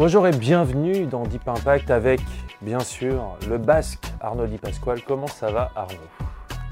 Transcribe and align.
Bonjour 0.00 0.26
et 0.26 0.30
bienvenue 0.30 1.04
dans 1.04 1.24
Deep 1.24 1.46
Impact 1.46 1.90
avec, 1.90 2.22
bien 2.62 2.80
sûr, 2.80 3.36
le 3.50 3.58
basque 3.58 4.02
Arnaud 4.22 4.46
Di 4.46 4.56
Pasquale. 4.56 5.02
Comment 5.06 5.26
ça 5.26 5.50
va, 5.50 5.72
Arnaud? 5.76 5.98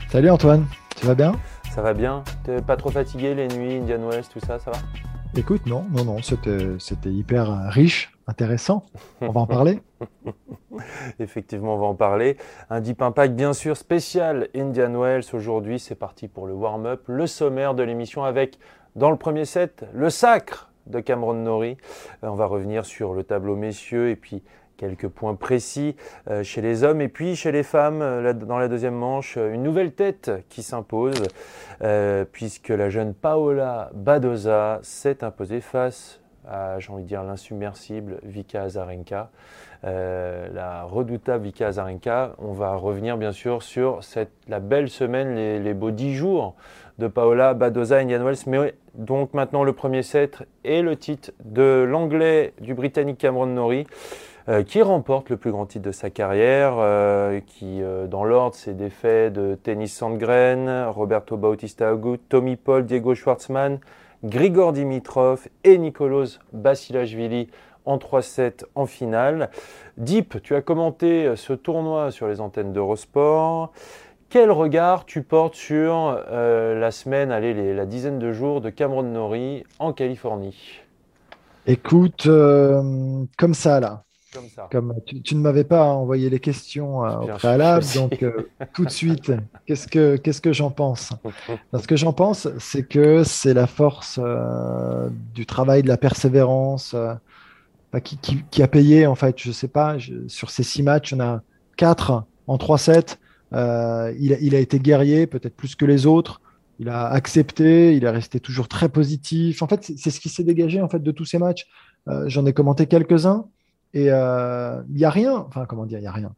Salut 0.09 0.31
Antoine, 0.31 0.65
tu 0.97 1.05
vas 1.05 1.15
bien? 1.15 1.33
Ça 1.71 1.83
va 1.83 1.93
bien? 1.93 2.25
T'es 2.45 2.63
pas 2.63 2.79
trop 2.79 2.89
fatigué 2.89 3.35
les 3.35 3.49
nuits, 3.49 3.77
Indian 3.77 4.03
West, 4.09 4.33
tout 4.33 4.41
ça, 4.41 4.59
ça 4.59 4.71
va? 4.71 4.79
Écoute, 5.37 5.67
non, 5.67 5.85
non, 5.91 6.07
non, 6.07 6.23
c'était 6.23 7.13
hyper 7.13 7.51
euh, 7.51 7.69
riche, 7.69 8.17
intéressant. 8.27 8.87
On 9.21 9.29
va 9.29 9.43
en 9.43 9.47
parler 9.47 9.83
Effectivement, 11.21 11.75
on 11.75 11.79
va 11.79 11.87
en 11.89 11.95
parler. 11.95 12.39
Un 12.71 12.81
Deep 12.81 13.03
Impact, 13.03 13.35
bien 13.35 13.53
sûr, 13.53 13.77
spécial 13.77 14.49
Indian 14.57 14.99
Wells. 14.99 15.27
Aujourd'hui, 15.35 15.79
c'est 15.79 15.97
parti 15.97 16.29
pour 16.29 16.47
le 16.47 16.55
warm-up, 16.55 17.03
le 17.09 17.27
sommaire 17.27 17.75
de 17.75 17.83
l'émission 17.83 18.25
avec, 18.25 18.59
dans 18.97 19.11
le 19.11 19.19
premier 19.19 19.45
set, 19.45 19.85
le 19.93 20.09
sacre 20.09 20.69
de 20.89 21.01
Cameron 21.01 21.35
Norrie. 21.35 21.77
Euh, 22.25 22.29
on 22.29 22.35
va 22.35 22.47
revenir 22.47 22.85
sur 22.85 23.15
le 23.15 23.25
tableau 23.25 23.57
messieurs 23.57 24.11
et 24.11 24.17
puis 24.17 24.43
quelques 24.77 25.09
points 25.09 25.35
précis 25.35 25.97
euh, 26.31 26.43
chez 26.43 26.61
les 26.61 26.85
hommes 26.85 27.01
et 27.01 27.09
puis 27.09 27.35
chez 27.35 27.51
les 27.51 27.63
femmes 27.63 28.01
euh, 28.01 28.33
dans 28.33 28.59
la 28.59 28.69
deuxième 28.69 28.95
manche 28.95 29.37
une 29.37 29.63
nouvelle 29.63 29.93
tête 29.93 30.31
qui 30.49 30.63
s'impose 30.63 31.23
puisque 32.33 32.71
la 32.71 32.91
jeune 32.91 33.15
Paola 33.15 33.91
Badoza 33.95 34.81
s'est 34.83 35.23
imposée 35.23 35.61
face 35.61 36.21
à 36.47 36.79
j'ai 36.79 36.93
envie 36.93 37.05
de 37.05 37.09
dire 37.09 37.23
l'insubmersible 37.23 38.19
Vika 38.25 38.63
Azarenka 38.63 39.31
la 39.85 40.83
redoutable 40.83 41.45
Vika 41.45 41.69
Azarenka 41.69 42.35
on 42.39 42.53
va 42.53 42.75
revenir 42.75 43.17
bien 43.17 43.31
sûr 43.31 43.63
sur 43.63 44.03
cette, 44.03 44.33
la 44.49 44.59
belle 44.59 44.89
semaine 44.89 45.37
les, 45.37 45.61
les 45.61 45.75
beaux 45.75 45.93
dix 45.93 46.15
jours 46.15 46.57
de 46.99 47.07
Paola 47.09 47.55
Badoza 47.55 47.99
et 47.99 48.03
Indian 48.03 48.25
Wells. 48.25 48.39
Mais 48.47 48.75
donc 48.95 49.35
maintenant 49.35 49.65
le 49.65 49.73
premier 49.73 50.03
set 50.03 50.39
et 50.65 50.83
le 50.83 50.97
titre 50.97 51.33
de 51.45 51.87
l'anglais 51.89 52.53
du 52.61 52.75
britannique 52.75 53.19
Cameron 53.19 53.47
Norrie. 53.47 53.87
Euh, 54.49 54.63
qui 54.63 54.81
remporte 54.81 55.29
le 55.29 55.37
plus 55.37 55.51
grand 55.51 55.67
titre 55.67 55.85
de 55.85 55.93
sa 55.93 56.09
carrière, 56.09 56.77
euh, 56.79 57.39
qui 57.47 57.83
euh, 57.83 58.07
dans 58.07 58.25
l'ordre 58.25 58.55
c'est 58.55 58.75
défait 58.75 59.31
de 59.31 59.59
Tennis 59.63 59.95
Sandgren, 59.95 60.87
Roberto 60.87 61.37
Bautista 61.37 61.91
Agut, 61.91 62.17
Tommy 62.31 62.57
Paul, 62.57 62.87
Diego 62.87 63.15
Schwartzmann, 63.15 63.79
Grigor 64.25 64.73
Dimitrov 64.73 65.49
et 65.65 65.77
Nicolas 65.77 66.39
Basilashvili 66.55 67.49
en 67.85 67.99
3-7 67.99 68.65
en 68.75 68.87
finale. 68.87 69.51
Deep, 69.99 70.41
tu 70.43 70.55
as 70.55 70.63
commenté 70.63 71.37
ce 71.37 71.53
tournoi 71.53 72.11
sur 72.11 72.27
les 72.27 72.41
antennes 72.41 72.73
d'Eurosport. 72.73 73.73
Quel 74.31 74.51
regard 74.51 75.07
tu 75.07 75.23
portes 75.23 75.55
sur 75.55 76.23
euh, 76.31 76.79
la 76.79 76.91
semaine, 76.91 77.33
allez, 77.33 77.75
la 77.75 77.87
dizaine 77.87 78.19
de 78.19 78.31
jours 78.31 78.61
de 78.61 78.69
Cameron 78.69 79.03
Norrie 79.03 79.65
en 79.79 79.95
Californie? 79.95 80.81
Écoute, 81.67 82.27
euh, 82.27 83.25
comme 83.39 83.55
ça 83.55 83.81
là. 83.81 84.05
Comme 84.35 84.49
ça. 84.55 84.69
Comme 84.71 84.95
tu, 85.25 85.35
ne 85.35 85.41
m'avais 85.41 85.65
pas 85.65 85.85
envoyé 85.85 86.29
les 86.29 86.41
questions 86.41 87.07
euh, 87.07 87.21
au 87.21 87.27
préalable, 87.29 87.87
donc 87.95 88.23
tout 88.75 88.85
de 88.85 88.91
suite, 88.91 89.33
qu'est-ce 89.65 89.89
que 89.89 90.17
qu'est-ce 90.17 90.43
que 90.43 90.53
j'en 90.53 90.71
pense? 90.71 91.15
Ce 91.73 91.87
que 91.87 91.97
j'en 91.97 92.13
pense, 92.13 92.49
c'est 92.59 92.83
que 92.83 93.25
c'est 93.25 93.55
la 93.55 93.67
force 93.67 94.21
du 95.35 95.47
travail, 95.47 95.83
de 95.83 95.89
la 95.89 95.97
persévérance, 95.97 96.95
qui, 98.05 98.19
qui, 98.51 98.63
a 98.63 98.69
payé 98.69 99.07
en 99.07 99.15
fait. 99.15 99.39
Je 99.39 99.51
sais 99.51 99.69
pas, 99.69 99.97
sur 100.27 100.51
ces 100.51 100.63
six 100.63 100.83
matchs, 100.83 101.15
on 101.15 101.21
a 101.21 101.41
quatre 101.79 102.25
en 102.47 102.59
3-7 102.59 103.17
euh, 103.53 104.15
il, 104.19 104.55
a 104.55 104.59
été 104.59 104.79
guerrier, 104.79 105.27
peut-être 105.27 105.57
plus 105.57 105.75
que 105.75 105.85
les 105.85 106.07
autres. 106.07 106.41
Il 106.81 106.89
a 106.89 107.09
accepté, 107.09 107.97
il 107.97 108.05
est 108.05 108.11
resté 108.11 108.41
toujours 108.41 108.69
très 108.69 108.89
positif. 108.89 109.63
En 109.63 109.67
fait, 109.69 109.91
c'est 109.97 110.11
ce 110.11 110.21
qui 110.21 110.29
s'est 110.29 110.45
dégagé 110.45 110.81
en 110.81 110.89
fait 110.89 111.03
de 111.03 111.11
tous 111.11 111.25
ces 111.25 111.39
matchs. 111.39 111.67
Euh, 112.09 112.29
j'en 112.29 112.47
ai 112.47 112.53
commenté 112.53 112.87
quelques-uns 112.87 113.47
et 113.95 114.11
euh, 114.11 114.81
il 114.89 114.97
n'y 114.97 115.05
a 115.05 115.11
rien. 115.11 115.35
Enfin, 115.49 115.67
comment 115.67 115.87
dire, 115.87 115.99
il 115.99 116.03
n'y 116.03 116.09
a 116.09 116.13
rien. 116.13 116.35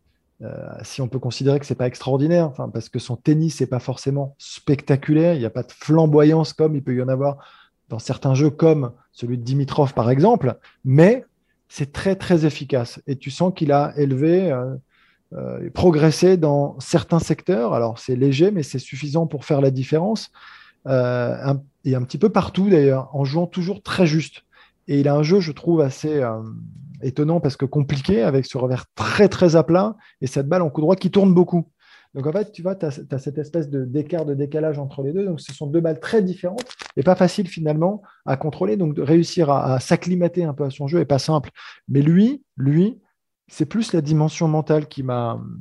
si 0.83 1.03
on 1.03 1.09
peut 1.09 1.19
considérer 1.19 1.61
que 1.61 1.67
c'est 1.67 1.75
pas 1.75 1.87
extraordinaire, 1.87 2.47
enfin, 2.47 2.71
parce 2.71 2.89
que 2.89 2.99
son 2.99 3.17
tennis 3.17 3.61
n'est 3.61 3.67
pas 3.67 3.81
forcément 3.81 4.35
spectaculaire, 4.39 5.35
il 5.35 5.41
n'y 5.41 5.45
a 5.45 5.51
pas 5.51 5.63
de 5.63 5.73
flamboyance 5.73 6.55
comme 6.55 6.75
il 6.75 6.83
peut 6.83 6.95
y 6.95 7.03
en 7.03 7.09
avoir 7.09 7.37
dans 7.91 7.99
certains 7.99 8.35
jeux 8.35 8.51
comme 8.51 8.93
celui 9.13 9.37
de 9.37 9.43
Dimitrov 9.43 9.93
par 9.93 10.09
exemple, 10.09 10.57
mais 10.85 11.27
c'est 11.69 11.93
très 11.93 12.17
très 12.17 12.47
efficace 12.47 13.03
et 13.07 13.17
tu 13.17 13.31
sens 13.31 13.53
qu'il 13.55 13.73
a 13.73 13.93
élevé 13.99 14.51
euh, 15.33 15.71
progresser 15.71 16.37
dans 16.37 16.79
certains 16.81 17.21
secteurs. 17.21 17.73
Alors 17.73 18.01
c'est 18.01 18.17
léger, 18.17 18.51
mais 18.51 18.65
c'est 18.65 18.81
suffisant 18.81 19.29
pour 19.29 19.45
faire 19.45 19.61
la 19.61 19.71
différence. 19.71 20.33
Euh, 20.89 21.55
et 21.85 21.95
un 21.95 22.03
petit 22.03 22.19
peu 22.19 22.31
partout 22.31 22.69
d'ailleurs, 22.69 23.15
en 23.15 23.25
jouant 23.25 23.47
toujours 23.47 23.81
très 23.83 24.07
juste. 24.07 24.43
Et 24.89 24.99
il 24.99 25.07
a 25.07 25.15
un 25.15 25.23
jeu, 25.23 25.39
je 25.39 25.53
trouve, 25.53 25.83
assez 25.83 26.21
euh, 26.21 26.43
étonnant 27.01 27.39
parce 27.39 27.57
que 27.57 27.65
compliqué, 27.65 28.23
avec 28.23 28.45
ce 28.45 28.59
revers 28.59 28.87
très 28.97 29.29
très 29.29 29.55
à 29.55 29.63
plat 29.63 29.97
et 30.21 30.27
cette 30.27 30.49
balle 30.49 30.63
en 30.63 30.71
coup 30.71 30.81
droit 30.81 30.97
qui 30.97 31.13
tourne 31.13 31.33
beaucoup. 31.33 31.69
Donc 32.15 32.27
en 32.27 32.33
fait, 32.33 32.51
tu 32.51 32.63
vois, 32.63 32.75
tu 32.75 32.87
as, 32.87 33.19
cette 33.19 33.39
espèce 33.39 33.71
d'écart, 33.71 34.25
de, 34.25 34.35
décalage 34.35 34.81
entre 34.81 35.03
les 35.03 35.13
deux. 35.13 35.27
Donc 35.27 35.41
ce 35.41 35.55
sont 35.55 35.69
deux 35.69 35.81
balles 35.81 36.01
très 36.01 36.23
différentes 36.23 36.75
et 36.97 37.05
pas 37.05 37.15
facile 37.15 37.47
finalement 37.47 38.03
à 38.27 38.37
contrôler. 38.37 38.77
Donc 38.77 38.95
de 38.95 39.03
réussir 39.03 39.49
à, 39.49 39.75
à 39.75 39.79
s'acclimater 39.79 40.43
un 40.43 40.55
peu 40.55 40.65
à 40.65 40.71
son 40.71 40.89
jeu 40.89 40.99
est 40.99 41.05
pas 41.05 41.21
simple. 41.21 41.51
Mais 41.89 42.03
lui, 42.03 42.43
lui, 42.57 42.99
c'est 43.51 43.67
plus 43.67 43.93
la 43.93 44.01
dimension 44.01 44.49
mentale 44.49 44.87
qui 44.87 45.03
m'a 45.03 45.35
hum, 45.35 45.59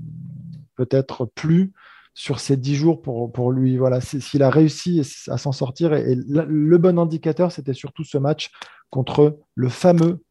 peut-être 0.75 1.25
plu 1.25 1.73
sur 2.13 2.39
ces 2.39 2.55
dix 2.55 2.75
jours 2.75 3.01
pour, 3.01 3.31
pour 3.31 3.51
lui. 3.51 3.77
Voilà, 3.77 3.99
s'il 4.01 4.43
a 4.43 4.49
réussi 4.49 5.01
à 5.27 5.37
s'en 5.37 5.51
sortir. 5.51 5.93
Et, 5.93 6.15
le 6.15 6.77
bon 6.77 6.99
indicateur, 6.99 7.51
c'était 7.51 7.73
surtout 7.73 8.03
ce 8.03 8.17
match 8.17 8.51
contre 8.89 9.39
le 9.55 9.69
fameux 9.69 10.23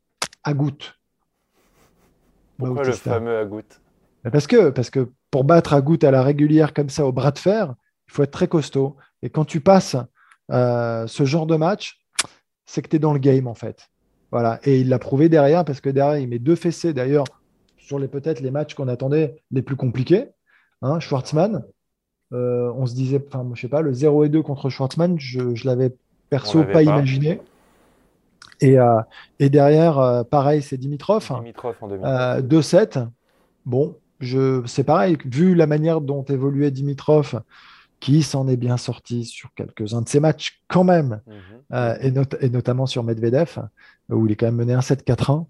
Agout. 0.44 0.94
Pourquoi 2.58 2.84
le 2.84 2.92
fameux 2.92 3.38
Agout? 3.38 3.80
Parce 4.32 4.46
que, 4.46 4.70
parce 4.70 4.90
que 4.90 5.10
pour 5.30 5.44
battre 5.44 5.74
Agout 5.74 6.02
à 6.02 6.10
la 6.10 6.22
régulière 6.22 6.74
comme 6.74 6.88
ça 6.88 7.04
au 7.04 7.12
bras 7.12 7.30
de 7.30 7.38
fer, 7.38 7.74
il 8.08 8.12
faut 8.12 8.22
être 8.22 8.30
très 8.30 8.48
costaud. 8.48 8.96
Et 9.22 9.30
quand 9.30 9.44
tu 9.44 9.60
passes 9.60 9.96
euh, 10.50 11.06
ce 11.06 11.24
genre 11.24 11.46
de 11.46 11.56
match, 11.56 12.00
c'est 12.66 12.82
que 12.82 12.88
tu 12.88 12.96
es 12.96 12.98
dans 12.98 13.12
le 13.12 13.18
game 13.18 13.46
en 13.46 13.54
fait. 13.54 13.88
Voilà. 14.30 14.60
Et 14.64 14.80
il 14.80 14.88
l'a 14.88 14.98
prouvé 14.98 15.28
derrière 15.28 15.64
parce 15.64 15.80
que 15.80 15.88
derrière, 15.88 16.18
il 16.18 16.28
met 16.28 16.38
deux 16.38 16.56
fessées. 16.56 16.92
D'ailleurs, 16.92 17.24
sur 17.88 17.98
les 17.98 18.06
peut-être 18.06 18.40
les 18.40 18.50
matchs 18.50 18.74
qu'on 18.74 18.86
attendait 18.86 19.42
les 19.50 19.62
plus 19.62 19.74
compliqués. 19.74 20.26
Hein, 20.82 21.00
Schwartzmann, 21.00 21.64
euh, 22.34 22.70
on 22.76 22.84
se 22.84 22.94
disait, 22.94 23.24
enfin, 23.26 23.48
je 23.54 23.60
sais 23.62 23.68
pas, 23.68 23.80
le 23.80 23.94
0 23.94 24.24
et 24.24 24.28
2 24.28 24.42
contre 24.42 24.68
Schwartzmann, 24.68 25.18
je, 25.18 25.54
je 25.54 25.66
l'avais 25.66 25.96
perso 26.28 26.64
pas, 26.64 26.82
imaginé. 26.82 27.40
Et, 28.60 28.78
euh, 28.78 29.00
et 29.38 29.48
derrière, 29.48 29.98
euh, 29.98 30.22
pareil, 30.22 30.60
c'est 30.60 30.76
Dimitrov. 30.76 31.32
Dimitrov 31.40 31.76
en 31.80 31.88
2-7. 32.40 33.08
Bon, 33.64 33.96
c'est 34.66 34.84
pareil, 34.84 35.16
vu 35.24 35.54
la 35.54 35.66
manière 35.66 36.02
dont 36.02 36.24
évoluait 36.24 36.70
Dimitrov, 36.70 37.40
qui 38.00 38.22
s'en 38.22 38.48
est 38.48 38.56
bien 38.58 38.76
sorti 38.76 39.24
sur 39.24 39.54
quelques-uns 39.54 40.02
de 40.02 40.08
ses 40.08 40.20
matchs 40.20 40.62
quand 40.68 40.84
même, 40.84 41.22
mhm. 41.26 41.96
et, 42.02 42.44
et, 42.44 42.50
notamment 42.50 42.84
sur 42.84 43.02
Medvedev, 43.02 43.60
où 44.10 44.26
il 44.26 44.32
est 44.32 44.36
quand 44.36 44.46
même 44.46 44.56
mené 44.56 44.74
un 44.74 44.80
7-4-1. 44.80 45.46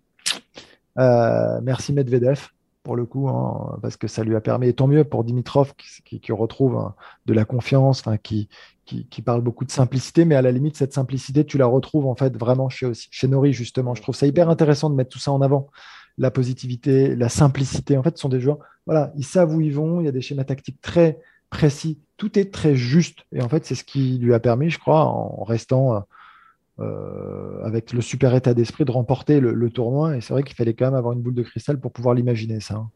Euh, 0.98 1.60
merci 1.62 1.92
Medvedev 1.92 2.48
pour 2.82 2.96
le 2.96 3.04
coup, 3.04 3.28
hein, 3.28 3.78
parce 3.82 3.98
que 3.98 4.08
ça 4.08 4.24
lui 4.24 4.34
a 4.34 4.40
permis, 4.40 4.68
et 4.68 4.72
tant 4.72 4.86
mieux 4.86 5.04
pour 5.04 5.22
Dimitrov 5.22 5.74
qui, 5.76 6.32
retrouve 6.32 6.76
hein, 6.76 6.94
de 7.26 7.34
la 7.34 7.44
confiance, 7.44 8.02
qui, 8.22 8.48
qui, 8.86 9.20
parle 9.20 9.42
beaucoup 9.42 9.66
de 9.66 9.70
simplicité, 9.70 10.24
mais 10.24 10.36
à 10.36 10.40
la 10.40 10.50
limite, 10.52 10.76
cette 10.76 10.94
simplicité, 10.94 11.44
tu 11.44 11.58
la 11.58 11.66
retrouves 11.66 12.06
en 12.06 12.14
fait 12.14 12.34
vraiment 12.34 12.70
chez, 12.70 12.86
aussi, 12.86 13.08
chez 13.10 13.28
Nori, 13.28 13.52
justement. 13.52 13.94
Je 13.94 14.00
trouve 14.00 14.14
ça 14.14 14.26
hyper 14.26 14.48
intéressant 14.48 14.88
de 14.88 14.94
mettre 14.94 15.10
tout 15.10 15.18
ça 15.18 15.32
en 15.32 15.42
avant. 15.42 15.68
La 16.16 16.30
positivité, 16.30 17.14
la 17.14 17.28
simplicité. 17.28 17.98
En 17.98 18.02
fait, 18.02 18.16
ce 18.16 18.22
sont 18.22 18.30
des 18.30 18.40
joueurs, 18.40 18.58
voilà, 18.86 19.12
ils 19.16 19.24
savent 19.24 19.54
où 19.54 19.60
ils 19.60 19.74
vont, 19.74 20.00
il 20.00 20.06
y 20.06 20.08
a 20.08 20.12
des 20.12 20.22
schémas 20.22 20.44
tactiques 20.44 20.80
très 20.80 21.18
précis, 21.50 21.98
tout 22.16 22.38
est 22.38 22.52
très 22.52 22.74
juste. 22.74 23.26
Et 23.32 23.42
en 23.42 23.50
fait, 23.50 23.66
c'est 23.66 23.74
ce 23.74 23.84
qui 23.84 24.16
lui 24.16 24.32
a 24.32 24.40
permis, 24.40 24.70
je 24.70 24.78
crois, 24.78 25.04
en 25.04 25.44
restant 25.44 26.04
euh, 26.80 27.28
euh, 27.58 27.64
avec 27.64 27.92
le 27.92 28.00
super 28.00 28.34
état 28.34 28.54
d'esprit 28.54 28.84
de 28.84 28.90
remporter 28.90 29.40
le, 29.40 29.70
tournoi. 29.70 30.16
Et 30.16 30.20
c'est 30.20 30.32
vrai 30.32 30.42
qu'il 30.42 30.56
fallait 30.56 30.74
quand 30.74 30.86
même 30.86 30.94
avoir 30.94 31.12
une 31.12 31.20
boule 31.20 31.34
de 31.34 31.42
cristal 31.42 31.78
pour 31.78 31.92
pouvoir 31.92 32.14
l'imaginer, 32.14 32.60
ça. 32.60 32.74
Hein. 32.74 32.88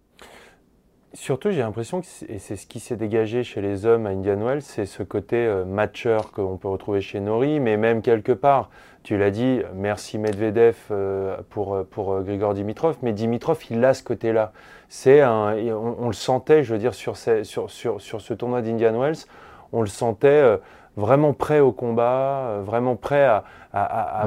surtout, 1.14 1.50
j'ai 1.50 1.60
l'impression 1.60 2.00
que 2.00 2.06
c'est 2.06 2.56
ce 2.56 2.66
qui 2.66 2.80
s'est 2.80 2.96
dégagé 2.96 3.44
chez 3.44 3.60
les 3.60 3.84
hommes 3.84 4.06
à 4.06 4.10
Indian 4.10 4.36
Wells, 4.36 4.62
c'est 4.62 4.86
ce 4.86 5.02
côté 5.02 5.36
euh, 5.36 5.64
matcheur 5.64 6.32
qu'on 6.32 6.56
peut 6.56 6.68
retrouver 6.68 7.00
chez 7.00 7.20
Nori, 7.20 7.60
mais 7.60 7.76
même 7.76 8.02
quelque 8.02 8.32
part, 8.32 8.70
tu 9.02 9.18
l'as 9.18 9.30
dit, 9.30 9.60
merci 9.74 10.18
Medvedev 10.18 10.76
euh, 10.90 11.36
pour, 11.50 11.84
pour 11.90 12.22
Grigor 12.22 12.54
Dimitrov, 12.54 12.96
mais 13.02 13.12
Dimitrov, 13.12 13.58
il 13.70 13.84
a 13.84 13.94
ce 13.94 14.02
côté-là. 14.02 14.52
C'est 14.88 15.24
on, 15.24 16.06
le 16.06 16.12
sentait, 16.12 16.62
je 16.62 16.72
veux 16.72 16.78
dire, 16.78 16.94
sur, 16.94 17.16
sur, 17.16 17.70
sur 17.70 18.20
ce 18.20 18.34
tournoi 18.34 18.62
d'Indian 18.62 18.98
Wells, 18.98 19.24
on 19.72 19.80
le 19.80 19.88
sentait 19.88 20.58
vraiment 20.96 21.32
prêt 21.32 21.60
au 21.60 21.72
combat, 21.72 22.46
euh, 22.48 22.62
vraiment 22.64 22.96
prêt 22.96 23.24
à, 23.24 23.44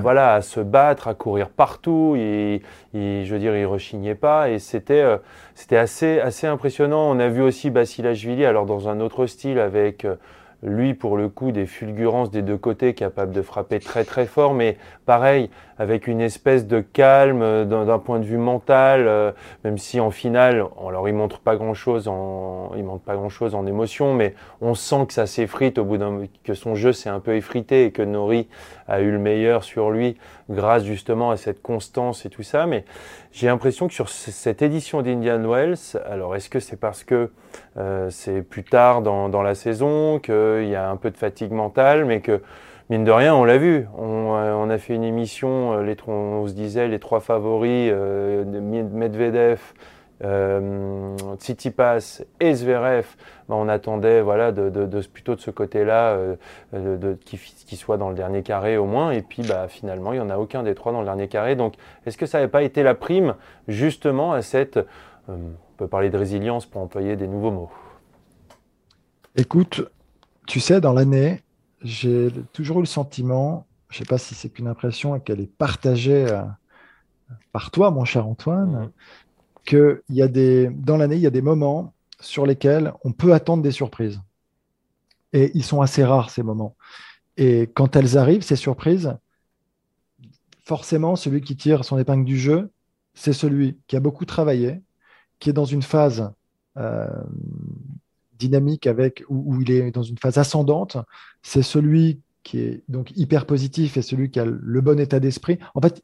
voilà, 0.01 0.33
à 0.33 0.41
se 0.41 0.59
battre, 0.59 1.07
à 1.07 1.13
courir 1.13 1.49
partout. 1.49 2.15
Et, 2.17 2.61
je 2.93 3.31
veux 3.31 3.39
dire, 3.39 3.55
il 3.55 3.65
rechignait 3.65 4.15
pas. 4.15 4.49
Et 4.49 4.59
c'était 4.59 5.01
euh, 5.01 5.17
c'était 5.53 5.77
assez, 5.77 6.19
assez 6.19 6.47
impressionnant. 6.47 7.09
On 7.09 7.19
a 7.19 7.27
vu 7.27 7.41
aussi 7.41 7.69
Basilashvili, 7.69 8.45
alors 8.45 8.65
dans 8.65 8.89
un 8.89 8.99
autre 8.99 9.25
style, 9.27 9.59
avec 9.59 10.05
euh, 10.05 10.15
lui, 10.65 10.95
pour 10.95 11.15
le 11.15 11.29
coup, 11.29 11.51
des 11.51 11.67
fulgurances 11.67 12.31
des 12.31 12.41
deux 12.41 12.57
côtés, 12.57 12.93
capable 12.93 13.31
de 13.31 13.41
frapper 13.41 13.79
très 13.79 14.03
très 14.03 14.25
fort, 14.25 14.53
mais 14.53 14.77
pareil, 15.05 15.49
avec 15.77 16.07
une 16.07 16.21
espèce 16.21 16.65
de 16.65 16.79
calme 16.79 17.41
euh, 17.41 17.65
d'un 17.65 17.99
point 17.99 18.19
de 18.19 18.25
vue 18.25 18.37
mental, 18.37 19.07
euh, 19.07 19.31
même 19.63 19.77
si 19.77 19.99
en 19.99 20.09
finale, 20.09 20.63
alors 20.87 21.07
il 21.07 21.13
montre 21.13 21.39
pas 21.39 21.55
grand 21.55 21.73
chose 21.73 22.07
en, 22.07 22.71
il 22.75 22.83
montre 22.83 23.03
pas 23.03 23.15
grand 23.15 23.29
chose 23.29 23.55
en 23.55 23.65
émotion, 23.67 24.13
mais 24.13 24.33
on 24.61 24.73
sent 24.73 25.05
que 25.07 25.13
ça 25.13 25.27
s'effrite 25.27 25.77
au 25.77 25.85
bout 25.85 25.97
d'un, 25.97 26.21
que 26.43 26.53
son 26.53 26.75
jeu 26.75 26.93
s'est 26.93 27.09
un 27.09 27.19
peu 27.19 27.35
effrité 27.35 27.85
et 27.85 27.91
que 27.91 28.01
Nori 28.01 28.47
a 28.87 29.01
eu 29.01 29.11
le 29.11 29.19
meilleur 29.19 29.63
sur 29.63 29.91
lui 29.91 30.17
grâce 30.49 30.83
justement 30.83 31.31
à 31.31 31.37
cette 31.37 31.61
constance 31.61 32.25
et 32.25 32.29
tout 32.29 32.43
ça. 32.43 32.65
Mais 32.65 32.85
j'ai 33.31 33.47
l'impression 33.47 33.87
que 33.87 33.93
sur 33.93 34.09
cette 34.09 34.61
édition 34.61 35.01
d'Indian 35.01 35.43
Wells, 35.43 35.97
alors 36.05 36.35
est-ce 36.35 36.49
que 36.49 36.59
c'est 36.59 36.79
parce 36.79 37.03
que 37.03 37.31
euh, 37.77 38.09
c'est 38.09 38.41
plus 38.41 38.63
tard 38.63 39.01
dans, 39.01 39.29
dans 39.29 39.41
la 39.41 39.55
saison, 39.55 40.19
qu'il 40.19 40.67
y 40.67 40.75
a 40.75 40.89
un 40.89 40.97
peu 40.97 41.11
de 41.11 41.17
fatigue 41.17 41.51
mentale, 41.51 42.05
mais 42.05 42.21
que 42.21 42.41
mine 42.89 43.03
de 43.03 43.11
rien, 43.11 43.35
on 43.35 43.43
l'a 43.43 43.57
vu. 43.57 43.87
On, 43.97 44.35
euh, 44.35 44.69
a 44.69 44.77
fait 44.77 44.95
une 44.95 45.03
émission, 45.03 45.73
euh, 45.73 45.83
les, 45.83 45.95
on 46.07 46.47
se 46.47 46.53
disait 46.53 46.87
les 46.87 46.99
trois 46.99 47.19
favoris, 47.19 47.91
euh, 47.93 48.43
Medvedev, 48.45 49.59
euh, 50.23 51.15
Tsitsipas 51.37 52.23
et 52.39 52.53
Zverev. 52.53 53.05
Ben, 53.49 53.55
on 53.55 53.67
attendait 53.67 54.21
voilà, 54.21 54.51
de, 54.51 54.85
plutôt 55.07 55.35
de 55.35 55.41
ce 55.41 55.51
côté-là 55.51 56.17
qu'il 57.25 57.77
soit 57.77 57.97
dans 57.97 58.09
le 58.09 58.15
dernier 58.15 58.43
carré 58.43 58.77
au 58.77 58.85
moins. 58.85 59.11
Et 59.11 59.21
puis 59.21 59.43
bah, 59.43 59.67
finalement, 59.67 60.13
il 60.13 60.19
n'y 60.19 60.25
en 60.25 60.29
a 60.29 60.37
aucun 60.37 60.63
des 60.63 60.75
trois 60.75 60.91
dans 60.91 60.99
le 60.99 61.05
dernier 61.05 61.27
carré. 61.27 61.55
Donc 61.55 61.75
est-ce 62.05 62.17
que 62.17 62.25
ça 62.25 62.39
n'avait 62.39 62.51
pas 62.51 62.63
été 62.63 62.83
la 62.83 62.95
prime 62.95 63.35
justement 63.67 64.33
à 64.33 64.41
cette... 64.41 64.79
on 65.27 65.37
peut 65.77 65.87
parler 65.87 66.09
de 66.09 66.17
résilience 66.17 66.65
pour 66.65 66.81
employer 66.81 67.15
des 67.15 67.27
nouveaux 67.27 67.51
mots. 67.51 67.71
Écoute, 69.37 69.83
tu 70.47 70.61
sais, 70.61 70.79
dans 70.79 70.93
l'année, 70.93 71.41
j'ai 71.81 72.31
toujours 72.53 72.77
eu 72.77 72.81
le 72.81 72.87
sentiment, 72.87 73.67
je 73.89 73.95
ne 73.95 74.05
sais 74.05 74.09
pas 74.09 74.17
si 74.17 74.33
c'est 74.33 74.49
qu'une 74.49 74.67
impression 74.67 75.15
et 75.15 75.19
qu'elle 75.19 75.41
est 75.41 75.51
partagée 75.51 76.25
euh, 76.29 76.41
par 77.51 77.69
toi, 77.69 77.91
mon 77.91 78.05
cher 78.05 78.27
Antoine, 78.27 78.91
que 79.65 80.03
y 80.09 80.21
a 80.21 80.27
des, 80.27 80.69
dans 80.69 80.97
l'année, 80.97 81.15
il 81.15 81.21
y 81.21 81.27
a 81.27 81.31
des 81.31 81.41
moments 81.41 81.93
sur 82.19 82.45
lesquels 82.45 82.93
on 83.03 83.11
peut 83.11 83.33
attendre 83.33 83.63
des 83.63 83.71
surprises. 83.71 84.21
Et 85.33 85.51
ils 85.53 85.63
sont 85.63 85.81
assez 85.81 86.03
rares, 86.03 86.29
ces 86.29 86.43
moments. 86.43 86.75
Et 87.37 87.69
quand 87.73 87.95
elles 87.95 88.17
arrivent, 88.17 88.43
ces 88.43 88.55
surprises, 88.55 89.17
forcément, 90.63 91.15
celui 91.15 91.41
qui 91.41 91.55
tire 91.55 91.83
son 91.83 91.97
épingle 91.97 92.25
du 92.25 92.37
jeu, 92.37 92.69
c'est 93.13 93.33
celui 93.33 93.77
qui 93.87 93.95
a 93.95 93.99
beaucoup 93.99 94.25
travaillé, 94.25 94.81
qui 95.39 95.49
est 95.49 95.53
dans 95.53 95.65
une 95.65 95.81
phase 95.81 96.31
euh, 96.77 97.07
dynamique 98.37 98.87
avec 98.87 99.23
où, 99.29 99.61
il 99.61 99.71
est 99.71 99.91
dans 99.91 100.03
une 100.03 100.17
phase 100.17 100.37
ascendante, 100.37 100.97
c'est 101.41 101.61
celui 101.61 102.19
qui 102.43 102.59
est 102.59 102.83
donc 102.87 103.11
hyper 103.15 103.45
positif 103.45 103.97
et 103.97 104.01
celui 104.01 104.29
qui 104.29 104.39
a 104.39 104.45
le 104.45 104.81
bon 104.81 104.99
état 104.99 105.19
d'esprit. 105.19 105.57
En 105.73 105.81
fait, 105.81 106.03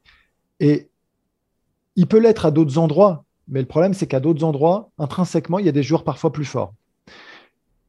et 0.60 0.90
il 1.96 2.08
peut 2.08 2.20
l'être 2.20 2.46
à 2.46 2.52
d'autres 2.52 2.78
endroits, 2.78 3.26
mais 3.52 3.60
le 3.60 3.68
problème 3.68 3.94
c'est 3.94 4.08
qu'à 4.08 4.20
d'autres 4.20 4.44
endroits, 4.44 4.90
intrinsèquement, 4.98 5.60
il 5.60 5.66
y 5.66 5.70
a 5.70 5.74
des 5.74 5.84
joueurs 5.84 6.04
parfois 6.04 6.32
plus 6.32 6.46
forts, 6.46 6.74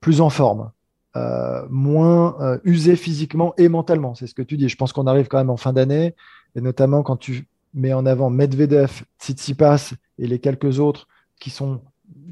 plus 0.01 0.21
en 0.21 0.29
forme, 0.29 0.71
euh, 1.17 1.67
moins 1.71 2.37
euh, 2.41 2.59
usés 2.65 2.97
physiquement 2.97 3.55
et 3.57 3.69
mentalement. 3.69 4.15
C'est 4.15 4.27
ce 4.27 4.35
que 4.35 4.43
tu 4.43 4.57
dis. 4.57 4.69
Je 4.69 4.77
pense 4.77 4.93
qu'on 4.93 5.07
arrive 5.07 5.29
quand 5.29 5.39
même 5.39 5.51
en 5.51 5.57
fin 5.57 5.73
d'année, 5.73 6.15
et 6.55 6.61
notamment 6.61 7.03
quand 7.03 7.17
tu 7.17 7.47
mets 7.75 7.93
en 7.93 8.05
avant 8.05 8.29
Medvedev, 8.29 9.03
Tsitsipas 9.19 9.95
et 10.19 10.27
les 10.27 10.39
quelques 10.39 10.79
autres 10.79 11.09
qui 11.41 11.51
sont 11.51 11.81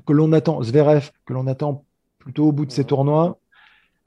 que 0.07 0.13
l'on 0.13 0.33
attend, 0.33 0.63
Zverev, 0.63 1.11
que 1.25 1.33
l'on 1.33 1.47
attend 1.47 1.85
plutôt 2.19 2.49
au 2.49 2.53
bout 2.53 2.67
de 2.67 2.73
ces 2.73 2.85
tournois. 2.85 3.39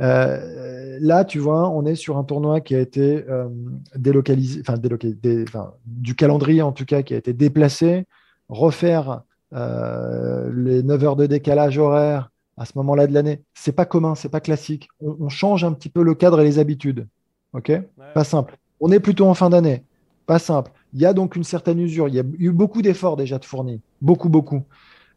Euh, 0.01 0.97
là, 0.99 1.23
tu 1.23 1.39
vois, 1.39 1.69
on 1.69 1.85
est 1.85 1.95
sur 1.95 2.17
un 2.17 2.23
tournoi 2.23 2.61
qui 2.61 2.75
a 2.75 2.79
été 2.79 3.23
euh, 3.29 3.47
délocalisé, 3.95 4.61
enfin, 4.61 4.77
délocalisé, 4.77 5.45
du 5.85 6.15
calendrier 6.15 6.61
en 6.61 6.71
tout 6.71 6.85
cas, 6.85 7.03
qui 7.03 7.13
a 7.13 7.17
été 7.17 7.33
déplacé. 7.33 8.05
Refaire 8.49 9.23
euh, 9.53 10.51
les 10.53 10.83
9 10.83 11.03
heures 11.03 11.15
de 11.15 11.25
décalage 11.25 11.77
horaire 11.77 12.29
à 12.57 12.65
ce 12.65 12.73
moment-là 12.75 13.07
de 13.07 13.13
l'année, 13.13 13.41
c'est 13.53 13.71
pas 13.71 13.85
commun, 13.85 14.15
c'est 14.15 14.29
pas 14.29 14.39
classique. 14.39 14.87
On, 15.01 15.29
change 15.29 15.63
un 15.63 15.73
petit 15.73 15.89
peu 15.89 16.03
le 16.03 16.13
cadre 16.13 16.41
et 16.41 16.43
les 16.43 16.59
habitudes. 16.59 17.07
Ok? 17.53 17.71
Pas 18.13 18.23
simple. 18.23 18.57
On 18.79 18.91
est 18.91 18.99
plutôt 18.99 19.25
en 19.27 19.33
fin 19.33 19.49
d'année. 19.49 19.83
Pas 20.27 20.39
simple. 20.39 20.71
Il 20.93 21.01
y 21.01 21.05
a 21.05 21.13
donc 21.13 21.35
une 21.35 21.43
certaine 21.43 21.79
usure. 21.79 22.07
Il 22.07 22.15
y 22.15 22.19
a 22.19 22.23
eu 22.37 22.51
beaucoup 22.51 22.81
d'efforts 22.81 23.17
déjà 23.17 23.39
de 23.39 23.45
fournis. 23.45 23.81
Beaucoup, 24.01 24.29
beaucoup. 24.29 24.63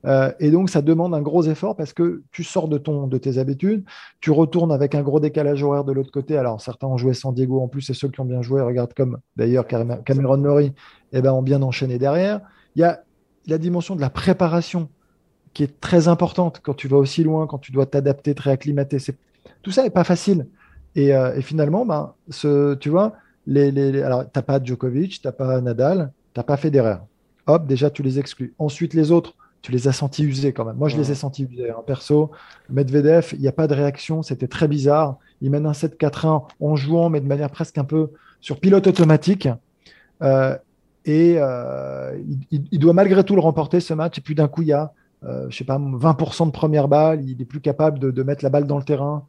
Euh, 0.06 0.32
et 0.38 0.50
donc, 0.50 0.70
ça 0.70 0.82
demande 0.82 1.14
un 1.14 1.20
gros 1.20 1.42
effort 1.44 1.76
parce 1.76 1.92
que 1.92 2.22
tu 2.30 2.44
sors 2.44 2.68
de, 2.68 2.78
ton, 2.78 3.06
de 3.06 3.18
tes 3.18 3.38
habitudes, 3.38 3.84
tu 4.20 4.30
retournes 4.30 4.72
avec 4.72 4.94
un 4.94 5.02
gros 5.02 5.20
décalage 5.20 5.62
horaire 5.62 5.84
de 5.84 5.92
l'autre 5.92 6.12
côté. 6.12 6.36
Alors, 6.36 6.60
certains 6.60 6.86
ont 6.86 6.96
joué 6.96 7.12
San 7.12 7.34
Diego 7.34 7.60
en 7.60 7.68
plus, 7.68 7.90
et 7.90 7.94
ceux 7.94 8.08
qui 8.08 8.20
ont 8.20 8.24
bien 8.24 8.42
joué, 8.42 8.60
regarde 8.60 8.94
comme 8.94 9.18
d'ailleurs 9.36 9.66
Cameron 9.66 10.38
Murray, 10.38 10.72
eh 11.12 11.20
ben, 11.20 11.32
ont 11.32 11.42
bien 11.42 11.62
enchaîné 11.62 11.98
derrière. 11.98 12.40
Il 12.76 12.80
y 12.80 12.84
a 12.84 13.02
la 13.46 13.58
dimension 13.58 13.96
de 13.96 14.00
la 14.00 14.10
préparation 14.10 14.88
qui 15.54 15.62
est 15.62 15.80
très 15.80 16.08
importante 16.08 16.60
quand 16.62 16.74
tu 16.74 16.88
vas 16.88 16.98
aussi 16.98 17.24
loin, 17.24 17.46
quand 17.46 17.58
tu 17.58 17.72
dois 17.72 17.86
t'adapter, 17.86 18.34
te 18.34 18.42
réacclimater. 18.42 18.98
Tout 19.62 19.70
ça 19.70 19.82
n'est 19.82 19.90
pas 19.90 20.04
facile. 20.04 20.46
Et, 20.94 21.14
euh, 21.14 21.40
finalement, 21.40 21.86
ben, 21.86 22.12
ce, 22.28 22.74
tu 22.74 22.90
vois, 22.90 23.14
les, 23.46 23.70
les, 23.70 24.02
alors, 24.02 24.24
tu 24.24 24.30
n'as 24.34 24.42
pas 24.42 24.62
Djokovic, 24.62 25.20
tu 25.20 25.26
n'as 25.26 25.32
pas 25.32 25.60
Nadal, 25.60 26.12
tu 26.34 26.40
n'as 26.40 26.44
pas 26.44 26.56
Federer. 26.56 26.96
Hop, 27.46 27.66
déjà, 27.66 27.90
tu 27.90 28.02
les 28.02 28.18
exclus. 28.18 28.54
Ensuite, 28.58 28.92
les 28.92 29.12
autres, 29.12 29.34
tu 29.62 29.72
les 29.72 29.88
as 29.88 29.92
sentis 29.92 30.24
usés 30.24 30.52
quand 30.52 30.64
même. 30.64 30.76
Moi, 30.76 30.88
je 30.88 30.96
les 30.96 31.10
ai 31.10 31.14
sentis 31.14 31.48
usés. 31.50 31.70
Hein. 31.70 31.82
Perso, 31.86 32.30
Medvedev, 32.70 33.30
il 33.32 33.40
n'y 33.40 33.48
a 33.48 33.52
pas 33.52 33.66
de 33.66 33.74
réaction, 33.74 34.22
c'était 34.22 34.48
très 34.48 34.68
bizarre. 34.68 35.18
Il 35.40 35.50
mène 35.50 35.66
un 35.66 35.72
7-4-1 35.72 36.44
en 36.60 36.76
jouant, 36.76 37.08
mais 37.10 37.20
de 37.20 37.26
manière 37.26 37.50
presque 37.50 37.78
un 37.78 37.84
peu 37.84 38.10
sur 38.40 38.60
pilote 38.60 38.86
automatique. 38.86 39.48
Euh, 40.22 40.56
et 41.06 41.36
euh, 41.38 42.20
il, 42.50 42.78
doit 42.78 42.92
malgré 42.92 43.24
tout 43.24 43.34
le 43.34 43.40
remporter 43.40 43.80
ce 43.80 43.94
match. 43.94 44.18
Et 44.18 44.20
puis 44.20 44.34
d'un 44.34 44.48
coup, 44.48 44.62
il 44.62 44.68
y 44.68 44.72
a, 44.72 44.92
euh, 45.24 45.46
je 45.48 45.56
sais 45.56 45.64
pas, 45.64 45.78
20% 45.78 46.46
de 46.46 46.50
première 46.50 46.88
balle. 46.88 47.24
Il 47.24 47.40
est 47.40 47.46
plus 47.46 47.60
capable 47.60 47.98
de, 47.98 48.22
mettre 48.22 48.44
la 48.44 48.50
balle 48.50 48.66
dans 48.66 48.76
le 48.76 48.84
terrain. 48.84 49.24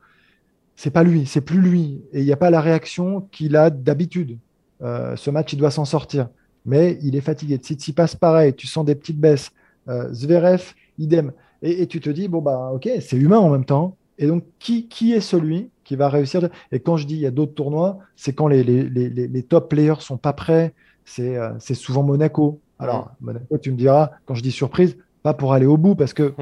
C'est 0.75 0.91
pas 0.91 1.03
lui, 1.03 1.25
c'est 1.25 1.41
plus 1.41 1.61
lui. 1.61 2.01
Et 2.11 2.19
il 2.19 2.25
n'y 2.25 2.33
a 2.33 2.37
pas 2.37 2.49
la 2.49 2.61
réaction 2.61 3.27
qu'il 3.31 3.55
a 3.55 3.69
d'habitude. 3.69 4.37
ce 4.81 5.29
match, 5.29 5.53
il 5.53 5.59
doit 5.59 5.71
s'en 5.71 5.85
sortir. 5.85 6.29
Mais 6.65 6.97
il 7.01 7.15
est 7.15 7.21
fatigué. 7.21 7.59
Si 7.61 7.93
passe 7.93 8.15
pareil, 8.15 8.53
tu 8.53 8.67
sens 8.67 8.83
des 8.83 8.95
petites 8.95 9.19
baisses. 9.19 9.51
Euh, 9.87 10.11
Zverev, 10.13 10.73
idem. 10.97 11.31
Et, 11.61 11.87
tu 11.87 11.99
te 12.01 12.09
dis, 12.09 12.27
bon, 12.27 12.41
bah, 12.41 12.71
ok, 12.73 12.89
c'est 12.99 13.17
humain 13.17 13.39
en 13.39 13.49
même 13.49 13.65
temps. 13.65 13.95
Et 14.17 14.27
donc, 14.27 14.43
qui, 14.59 14.87
qui 14.87 15.13
est 15.13 15.21
celui 15.21 15.69
qui 15.83 15.95
va 15.95 16.09
réussir 16.09 16.49
Et 16.71 16.79
quand 16.79 16.97
je 16.97 17.07
dis 17.07 17.15
il 17.15 17.21
y 17.21 17.25
a 17.25 17.31
d'autres 17.31 17.53
tournois, 17.53 17.99
c'est 18.15 18.33
quand 18.33 18.47
les, 18.47 18.63
les, 18.63 18.83
les, 18.83 19.09
les, 19.09 19.43
top 19.43 19.69
players 19.69 20.01
sont 20.01 20.17
pas 20.17 20.33
prêts. 20.33 20.73
C'est 21.07 21.37
euh, 21.37 21.57
souvent 21.59 22.03
Monaco. 22.03 22.59
Alors, 22.79 23.11
Monaco, 23.21 23.57
tu 23.57 23.71
me 23.71 23.77
diras, 23.77 24.11
quand 24.25 24.35
je 24.35 24.43
dis 24.43 24.51
surprise, 24.51 24.97
pas 25.23 25.33
pour 25.33 25.53
aller 25.53 25.65
au 25.65 25.77
bout, 25.77 25.95
parce 25.95 26.13
que 26.13 26.33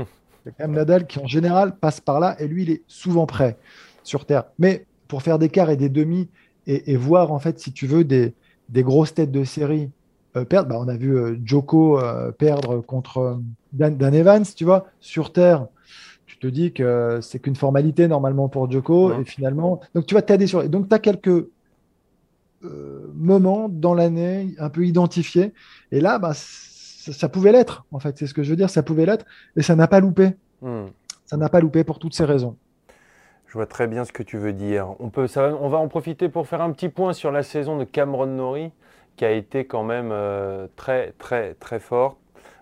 c'est 0.43 0.51
quand 0.57 0.67
même 0.67 0.72
Nadal 0.72 1.05
qui, 1.05 1.19
en 1.19 1.27
général, 1.27 1.77
passe 1.77 2.01
par 2.01 2.19
là, 2.19 2.36
et 2.39 2.48
lui, 2.48 2.63
il 2.63 2.72
est 2.72 2.81
souvent 2.88 3.27
prêt 3.27 3.57
sur 4.03 4.25
Terre. 4.25 4.45
Mais 4.57 4.86
pour 5.07 5.22
faire 5.22 5.39
des 5.39 5.50
quarts 5.50 5.69
et 5.69 5.77
des 5.77 5.88
demi, 5.88 6.27
et, 6.67 6.91
et 6.91 6.98
voir, 6.98 7.31
en 7.31 7.39
fait, 7.39 7.60
si 7.60 7.72
tu 7.72 7.86
veux, 7.86 8.03
des, 8.03 8.34
des 8.69 8.81
grosses 8.81 9.13
têtes 9.13 9.31
de 9.31 9.43
série 9.43 9.91
euh, 10.36 10.45
perdre. 10.45 10.69
Bah, 10.69 10.77
on 10.79 10.88
a 10.88 10.98
vu 10.98 11.15
euh, 11.15 11.38
Joko 11.45 12.00
perdre 12.38 12.81
contre 12.81 13.39
Dan, 13.72 14.13
Evans, 14.13 14.43
tu 14.43 14.65
vois, 14.65 14.88
sur 15.00 15.31
Terre. 15.31 15.67
Tu 16.25 16.39
te 16.39 16.48
dis 16.48 16.74
que 16.74 17.19
c'est 17.22 17.39
qu'une 17.39 17.55
formalité 17.55 18.07
normalement 18.07 18.50
pour 18.50 18.69
Joko. 18.69 19.13
Et 19.22 19.25
finalement, 19.25 19.79
donc 19.93 20.07
tu 20.07 20.15
vas 20.15 20.24
t'aider 20.24 20.48
sur. 20.48 20.67
Donc 20.67 20.89
tu 20.89 20.95
as 20.95 21.00
quelques 21.00 21.48
moments 23.13 23.69
dans 23.69 23.93
l'année 23.93 24.55
un 24.60 24.69
peu 24.69 24.86
identifiés. 24.86 25.53
Et 25.91 26.00
là, 26.00 26.19
bah, 26.19 26.34
ça, 26.34 27.29
pouvait 27.29 27.51
l'être, 27.51 27.86
en 27.91 28.00
fait. 28.00 28.17
C'est 28.17 28.27
ce 28.27 28.34
que 28.34 28.43
je 28.43 28.50
veux 28.50 28.55
dire, 28.55 28.69
ça 28.69 28.84
pouvait 28.84 29.05
l'être. 29.05 29.25
Et 29.55 29.62
ça 29.62 29.75
n'a 29.75 29.88
pas 29.88 30.00
loupé. 30.00 30.31
Hmm. 30.62 30.86
Ça 31.25 31.38
n'a 31.38 31.50
pas 31.50 31.60
loupé 31.60 31.84
pour 31.84 32.00
toutes 32.00 32.13
ces 32.13 32.25
raisons. 32.25 32.55
Je 33.48 33.53
vois 33.53 33.65
très 33.65 33.88
bien 33.88 34.05
ce 34.05 34.12
que 34.12 34.24
tu 34.24 34.38
veux 34.38 34.53
dire. 34.53 34.95
On, 35.00 35.10
peut, 35.10 35.27
ça, 35.27 35.55
on 35.60 35.69
va 35.69 35.77
en 35.77 35.88
profiter 35.88 36.29
pour 36.29 36.48
faire 36.48 36.62
un 36.62 36.72
petit 36.72 36.89
point 36.89 37.13
sur 37.13 37.31
la 37.31 37.43
saison 37.43 37.77
de 37.77 37.84
Cameron 37.84 38.27
Nori 38.27 38.72
qui 39.15 39.25
a 39.25 39.31
été 39.31 39.65
quand 39.65 39.84
même 39.84 40.10
euh, 40.12 40.67
très 40.75 41.13
très 41.13 41.53
très 41.53 41.79
forte. 41.79 42.17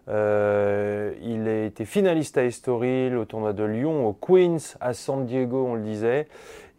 il 0.08 0.12
a 0.14 1.64
été 1.66 1.86
finaliste 1.86 2.38
à 2.38 2.44
Estoril, 2.44 3.18
au 3.18 3.26
tournoi 3.26 3.54
de 3.54 3.64
Lyon, 3.64 4.08
au 4.08 4.14
Queens, 4.14 4.76
à 4.80 4.94
San 4.94 5.26
Diego, 5.26 5.66
on 5.68 5.76
le 5.76 5.82
disait. 5.82 6.28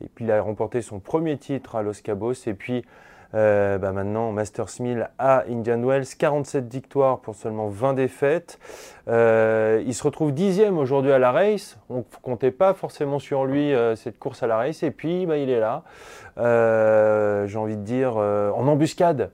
Et 0.03 0.09
puis 0.09 0.25
il 0.25 0.31
a 0.31 0.41
remporté 0.41 0.83
son 0.83 1.01
premier 1.01 1.37
titre 1.39 1.77
à 1.77 1.83
Los 1.83 2.03
Cabos. 2.03 2.35
Et 2.47 2.55
puis 2.55 2.85
euh, 3.35 3.79
bah 3.79 3.91
maintenant, 3.93 4.31
Masters 4.31 4.69
1000 4.79 5.11
à 5.19 5.45
Indian 5.51 5.83
Wells, 5.83 6.07
47 6.17 6.73
victoires 6.73 7.19
pour 7.19 7.35
seulement 7.35 7.69
20 7.69 7.95
défaites. 7.95 8.61
Euh, 9.09 9.83
il 9.85 9.95
se 9.95 10.05
retrouve 10.05 10.33
dixième 10.33 10.79
aujourd'hui 10.79 11.11
à 11.11 11.19
la 11.19 11.33
race. 11.33 11.77
On 11.91 11.99
ne 11.99 12.03
comptait 12.23 12.53
pas 12.53 12.75
forcément 12.75 13.19
sur 13.19 13.45
lui 13.45 13.75
euh, 13.75 13.97
cette 13.97 14.19
course 14.21 14.43
à 14.45 14.47
la 14.47 14.57
race. 14.57 14.85
Et 14.85 14.93
puis, 14.93 15.27
bah, 15.27 15.37
il 15.37 15.51
est 15.51 15.59
là. 15.59 15.83
J'ai 16.37 17.59
envie 17.59 17.77
de 17.77 17.83
dire 17.83 18.17
en 18.17 18.67
embuscade 18.67 19.31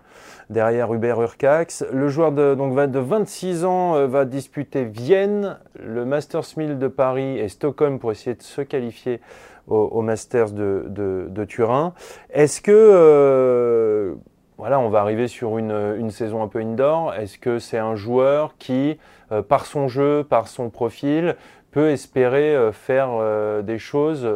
derrière 0.48 0.92
Hubert 0.92 1.20
Urcax. 1.20 1.84
Le 1.92 2.08
joueur 2.08 2.32
de, 2.32 2.54
donc, 2.54 2.74
de 2.74 2.98
26 2.98 3.64
ans 3.64 4.06
va 4.06 4.24
disputer 4.24 4.84
Vienne, 4.84 5.58
le 5.78 6.04
Masters 6.04 6.44
1000 6.56 6.78
de 6.78 6.88
Paris 6.88 7.38
et 7.38 7.48
Stockholm 7.48 7.98
pour 7.98 8.12
essayer 8.12 8.34
de 8.34 8.42
se 8.42 8.60
qualifier 8.60 9.20
au, 9.70 10.02
Masters 10.02 10.52
de, 10.52 11.44
Turin. 11.48 11.94
Est-ce 12.30 12.60
que, 12.60 12.72
euh, 12.72 14.14
voilà, 14.58 14.78
on 14.80 14.88
va 14.88 15.00
arriver 15.00 15.28
sur 15.28 15.58
une, 15.58 16.10
saison 16.10 16.42
un 16.42 16.48
peu 16.48 16.60
indoor, 16.60 17.14
est-ce 17.14 17.38
que 17.38 17.58
c'est 17.58 17.78
un 17.78 17.94
joueur 17.94 18.56
qui, 18.58 18.98
euh, 19.32 19.42
par 19.42 19.66
son 19.66 19.88
jeu, 19.88 20.24
par 20.28 20.48
son 20.48 20.70
profil, 20.70 21.36
peut 21.70 21.90
espérer 21.90 22.54
euh, 22.54 22.72
faire 22.72 23.62
des 23.62 23.78
choses 23.78 24.28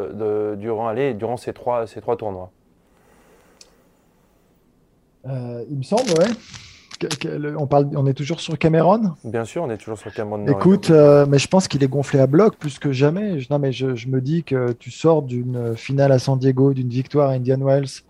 durant, 0.57 0.87
allez, 0.87 1.13
durant 1.13 1.37
ces 1.37 1.53
trois, 1.53 1.85
ces 1.87 2.01
trois 2.01 2.15
tournois? 2.15 2.51
Il 5.25 5.77
me 5.77 5.83
semble, 5.83 6.11
ouais 6.19 6.64
on, 7.57 7.67
parle, 7.67 7.89
on 7.95 8.05
est 8.05 8.13
toujours 8.13 8.39
sur 8.39 8.57
Cameron? 8.57 9.13
Bien 9.23 9.45
sûr, 9.45 9.63
on 9.63 9.69
est 9.69 9.77
toujours 9.77 9.97
sur 9.97 10.13
Cameron. 10.13 10.45
Écoute, 10.47 10.89
euh, 10.89 11.25
mais 11.27 11.39
je 11.39 11.47
pense 11.47 11.67
qu'il 11.67 11.83
est 11.83 11.87
gonflé 11.87 12.19
à 12.19 12.27
bloc 12.27 12.55
plus 12.57 12.79
que 12.79 12.91
jamais. 12.91 13.39
Non, 13.49 13.59
mais 13.59 13.71
je, 13.71 14.07
me 14.07 14.21
dis 14.21 14.43
que 14.43 14.71
tu 14.73 14.91
sors 14.91 15.21
d'une 15.21 15.75
finale 15.75 16.11
à 16.11 16.19
San 16.19 16.37
Diego, 16.37 16.73
d'une 16.73 16.89
victoire 16.89 17.29
à 17.29 17.33
Indian 17.33 17.59
Wells. 17.59 18.01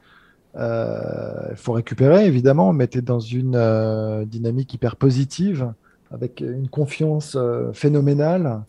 Il 0.55 0.61
euh, 0.61 1.55
faut 1.55 1.73
récupérer, 1.73 2.25
évidemment, 2.25 2.73
mais 2.73 2.87
tu 2.87 2.99
es 2.99 3.01
dans 3.01 3.19
une 3.19 3.55
euh, 3.55 4.25
dynamique 4.25 4.73
hyper 4.73 4.95
positive, 4.95 5.73
avec 6.11 6.41
une 6.41 6.69
confiance 6.69 7.37
phénoménale. 7.73 8.61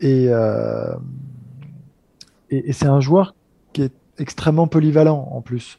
Et, 0.00 0.28
et 2.50 2.72
c'est 2.72 2.86
un 2.86 3.00
joueur 3.00 3.34
qui 3.72 3.82
est 3.82 3.92
extrêmement 4.18 4.66
polyvalent 4.66 5.28
en 5.32 5.40
plus. 5.40 5.78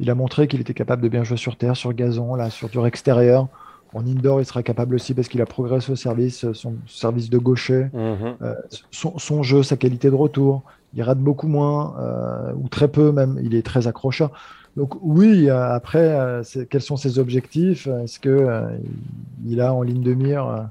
Il 0.00 0.10
a 0.10 0.14
montré 0.14 0.48
qu'il 0.48 0.60
était 0.60 0.74
capable 0.74 1.02
de 1.02 1.08
bien 1.08 1.24
jouer 1.24 1.36
sur 1.36 1.56
terre, 1.56 1.76
sur 1.76 1.92
gazon, 1.92 2.34
là, 2.34 2.50
sur 2.50 2.68
dur 2.68 2.86
extérieur. 2.86 3.48
En 3.94 4.06
indoor, 4.06 4.40
il 4.40 4.46
sera 4.46 4.62
capable 4.62 4.94
aussi 4.94 5.12
parce 5.12 5.28
qu'il 5.28 5.42
a 5.42 5.46
progressé 5.46 5.92
au 5.92 5.96
service, 5.96 6.44
euh, 6.44 6.54
son 6.54 6.76
service 6.86 7.28
de 7.28 7.38
gaucher, 7.38 7.88
mhm. 7.92 8.36
euh, 8.40 8.54
son, 8.90 9.42
jeu, 9.42 9.62
sa 9.62 9.76
qualité 9.76 10.08
de 10.08 10.14
retour. 10.14 10.62
Il 10.94 11.02
rate 11.02 11.18
beaucoup 11.18 11.46
moins, 11.46 11.94
euh, 11.98 12.52
ou 12.56 12.68
très 12.68 12.88
peu 12.88 13.12
même. 13.12 13.38
Il 13.42 13.54
est 13.54 13.64
très 13.64 13.86
accrocheur. 13.86 14.30
Donc 14.76 14.94
oui, 15.02 15.50
après, 15.50 16.40
quels 16.70 16.80
sont 16.80 16.96
ses 16.96 17.18
objectifs? 17.18 17.86
Est-ce 17.86 18.18
qu'il 18.18 19.60
a 19.60 19.74
en 19.74 19.82
ligne 19.82 20.02
de 20.02 20.14
mire 20.14 20.70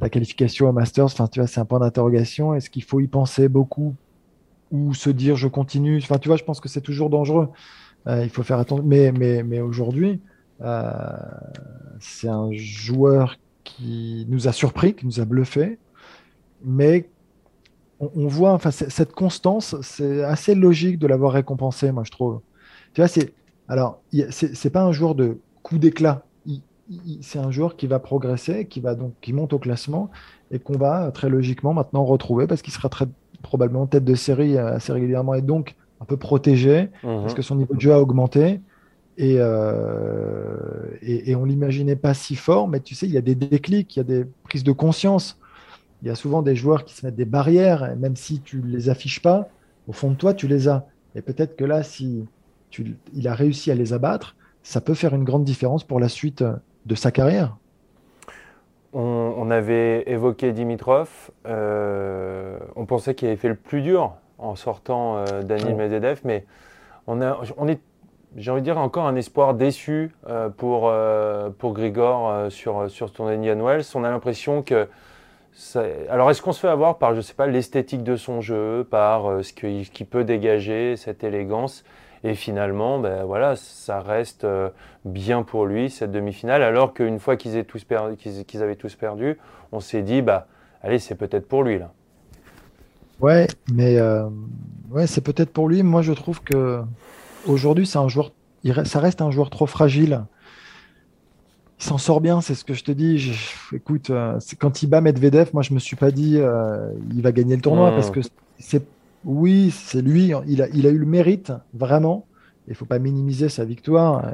la 0.00 0.08
qualification 0.08 0.68
au 0.68 0.72
Masters? 0.72 1.04
Enfin, 1.04 1.28
tu 1.28 1.38
vois, 1.38 1.46
c'est 1.46 1.60
un 1.60 1.64
point 1.64 1.78
d'interrogation. 1.78 2.52
Est-ce 2.54 2.68
qu'il 2.68 2.82
faut 2.82 2.98
y 2.98 3.06
penser 3.06 3.48
beaucoup 3.48 3.94
ou 4.72 4.92
se 4.92 5.08
dire 5.08 5.36
je 5.36 5.46
continue? 5.46 5.98
Enfin, 6.02 6.18
tu 6.18 6.28
vois, 6.28 6.36
je 6.36 6.42
pense 6.42 6.58
que 6.58 6.68
c'est 6.68 6.80
toujours 6.80 7.08
dangereux. 7.08 7.48
Euh, 8.06 8.22
il 8.24 8.30
faut 8.30 8.42
faire 8.42 8.58
attention. 8.58 8.84
Mais, 8.84 9.12
mais, 9.12 9.42
mais 9.42 9.60
aujourd'hui, 9.60 10.20
euh, 10.62 10.90
c'est 12.00 12.28
un 12.28 12.50
joueur 12.52 13.36
qui 13.64 14.26
nous 14.28 14.48
a 14.48 14.52
surpris, 14.52 14.94
qui 14.94 15.06
nous 15.06 15.20
a 15.20 15.24
bluffé, 15.24 15.78
mais 16.64 17.08
on, 17.98 18.26
voit, 18.26 18.52
enfin, 18.52 18.70
cette 18.70 19.12
constance, 19.12 19.74
c'est 19.80 20.22
assez 20.22 20.54
logique 20.54 20.98
de 20.98 21.06
l'avoir 21.06 21.32
récompensé, 21.32 21.92
moi 21.92 22.04
je 22.04 22.10
trouve. 22.10 22.40
Tu 22.92 23.00
vois, 23.00 23.08
c'est 23.08 23.32
alors, 23.68 24.00
c'est 24.30 24.70
pas 24.70 24.82
un 24.82 24.92
joueur 24.92 25.14
de 25.14 25.38
coup 25.62 25.78
d'éclat. 25.78 26.24
C'est 27.20 27.40
un 27.40 27.50
joueur 27.50 27.76
qui 27.76 27.88
va 27.88 27.98
progresser, 27.98 28.66
qui 28.66 28.80
va 28.80 28.94
donc 28.94 29.14
qui 29.20 29.32
monte 29.32 29.52
au 29.52 29.58
classement 29.58 30.08
et 30.52 30.60
qu'on 30.60 30.78
va 30.78 31.10
très 31.10 31.28
logiquement 31.28 31.74
maintenant 31.74 32.04
retrouver 32.04 32.46
parce 32.46 32.62
qu'il 32.62 32.72
sera 32.72 32.88
très 32.88 33.06
probablement 33.42 33.86
tête 33.86 34.04
de 34.04 34.14
série 34.14 34.56
assez 34.56 34.92
régulièrement 34.92 35.34
et 35.34 35.42
donc 35.42 35.74
un 36.00 36.04
peu 36.04 36.16
protégé, 36.16 36.90
mhm. 37.02 37.22
parce 37.22 37.34
que 37.34 37.42
son 37.42 37.56
niveau 37.56 37.74
de 37.74 37.80
jeu 37.80 37.92
a 37.92 38.00
augmenté. 38.00 38.60
Et, 39.18 39.36
euh, 39.38 40.56
et, 41.00 41.30
et, 41.30 41.36
on 41.36 41.46
l'imaginait 41.46 41.96
pas 41.96 42.12
si 42.12 42.36
fort, 42.36 42.68
mais 42.68 42.80
tu 42.80 42.94
sais, 42.94 43.06
il 43.06 43.12
y 43.12 43.16
a 43.16 43.22
des 43.22 43.34
déclics, 43.34 43.96
il 43.96 43.98
y 43.98 44.00
a 44.00 44.04
des 44.04 44.26
prises 44.44 44.64
de 44.64 44.72
conscience. 44.72 45.40
Il 46.02 46.08
y 46.08 46.10
a 46.10 46.14
souvent 46.14 46.42
des 46.42 46.54
joueurs 46.54 46.84
qui 46.84 46.94
se 46.94 47.06
mettent 47.06 47.16
des 47.16 47.24
barrières, 47.24 47.90
et 47.90 47.96
même 47.96 48.16
si 48.16 48.40
tu 48.40 48.58
ne 48.58 48.66
les 48.66 48.90
affiches 48.90 49.22
pas, 49.22 49.48
au 49.88 49.92
fond 49.92 50.10
de 50.10 50.16
toi, 50.16 50.34
tu 50.34 50.46
les 50.48 50.68
as. 50.68 50.86
Et 51.14 51.22
peut-être 51.22 51.56
que 51.56 51.64
là, 51.64 51.82
si 51.82 52.26
tu, 52.68 52.96
il 53.14 53.26
a 53.26 53.34
réussi 53.34 53.70
à 53.70 53.74
les 53.74 53.94
abattre, 53.94 54.36
ça 54.62 54.82
peut 54.82 54.94
faire 54.94 55.14
une 55.14 55.24
grande 55.24 55.44
différence 55.44 55.84
pour 55.84 55.98
la 55.98 56.08
suite 56.08 56.44
de 56.84 56.94
sa 56.94 57.10
carrière. 57.10 57.56
On, 58.92 59.50
avait 59.50 60.10
évoqué 60.10 60.52
Dimitrov. 60.52 61.30
Euh, 61.46 62.58
on 62.76 62.86
pensait 62.86 63.14
qu'il 63.14 63.28
avait 63.28 63.36
fait 63.36 63.48
le 63.48 63.54
plus 63.54 63.82
dur 63.82 64.14
en 64.38 64.54
sortant 64.54 65.18
euh, 65.18 65.42
Daniel 65.42 65.74
Medvedev, 65.74 66.20
mais 66.24 66.44
on, 67.06 67.20
a, 67.22 67.38
on 67.56 67.68
est, 67.68 67.80
j'ai 68.36 68.50
envie 68.50 68.60
de 68.60 68.66
dire, 68.66 68.78
encore 68.78 69.06
un 69.06 69.16
espoir 69.16 69.54
déçu 69.54 70.14
euh, 70.28 70.48
pour, 70.48 70.88
euh, 70.88 71.50
pour 71.50 71.72
Grigor 71.72 72.50
sur, 72.50 72.90
sur 72.90 73.08
son 73.08 73.26
Indian 73.26 73.58
Wells. 73.64 73.84
On 73.94 74.04
a 74.04 74.10
l'impression 74.10 74.62
que. 74.62 74.88
Alors, 76.10 76.30
est-ce 76.30 76.42
qu'on 76.42 76.52
se 76.52 76.60
fait 76.60 76.68
avoir 76.68 76.98
par, 76.98 77.14
je 77.14 77.22
sais 77.22 77.32
pas, 77.32 77.46
l'esthétique 77.46 78.02
de 78.02 78.16
son 78.16 78.42
jeu, 78.42 78.86
par 78.90 79.42
ce 79.42 79.54
qu'il 79.54 80.06
peut 80.06 80.22
dégager, 80.22 80.96
cette 80.96 81.24
élégance? 81.24 81.82
Et 82.24 82.34
finalement, 82.34 82.98
ben 82.98 83.24
voilà, 83.24 83.56
ça 83.56 84.00
reste 84.00 84.46
bien 85.06 85.42
pour 85.44 85.64
lui 85.64 85.88
cette 85.88 86.10
demi-finale. 86.10 86.62
Alors 86.62 86.92
qu'une 86.92 87.18
fois 87.18 87.36
qu'ils, 87.36 87.64
tous 87.64 87.86
qu'ils, 88.18 88.62
avaient 88.62 88.76
tous 88.76 88.96
perdu, 88.96 89.38
on 89.72 89.80
s'est 89.80 90.02
dit, 90.02 90.20
bah, 90.20 90.46
allez, 90.82 90.98
c'est 90.98 91.14
peut-être 91.14 91.48
pour 91.48 91.62
lui 91.62 91.78
là. 91.78 91.90
Ouais, 93.20 93.46
mais 93.72 93.98
euh, 93.98 94.28
ouais, 94.90 95.06
c'est 95.06 95.20
peut-être 95.20 95.50
pour 95.50 95.68
lui. 95.68 95.82
Moi, 95.82 96.02
je 96.02 96.12
trouve 96.12 96.42
que 96.42 96.82
aujourd'hui, 97.46 97.86
c'est 97.86 97.98
un 97.98 98.08
joueur. 98.08 98.32
ça 98.84 99.00
reste 99.00 99.22
un 99.22 99.30
joueur 99.30 99.50
trop 99.50 99.66
fragile. 99.66 100.24
Il 101.78 101.84
s'en 101.84 101.98
sort 101.98 102.20
bien, 102.20 102.40
c'est 102.40 102.54
ce 102.54 102.64
que 102.64 102.74
je 102.74 102.84
te 102.84 102.92
dis. 102.92 103.32
écoute, 103.72 104.10
euh, 104.10 104.38
quand 104.58 104.82
il 104.82 104.88
bat 104.88 105.00
Medvedev, 105.00 105.50
moi, 105.52 105.62
je 105.62 105.74
me 105.74 105.78
suis 105.78 105.96
pas 105.96 106.10
dit 106.10 106.38
euh, 106.38 106.90
il 107.14 107.22
va 107.22 107.32
gagner 107.32 107.56
le 107.56 107.62
tournoi 107.62 107.90
parce 107.90 108.10
que 108.10 108.20
c'est 108.58 108.84
oui, 109.24 109.70
c'est 109.70 110.02
lui. 110.02 110.32
Il 110.46 110.62
a, 110.62 110.68
il 110.72 110.86
a 110.86 110.90
eu 110.90 110.98
le 110.98 111.06
mérite 111.06 111.52
vraiment. 111.74 112.26
Il 112.68 112.74
faut 112.74 112.84
pas 112.84 112.98
minimiser 112.98 113.48
sa 113.48 113.64
victoire. 113.64 114.24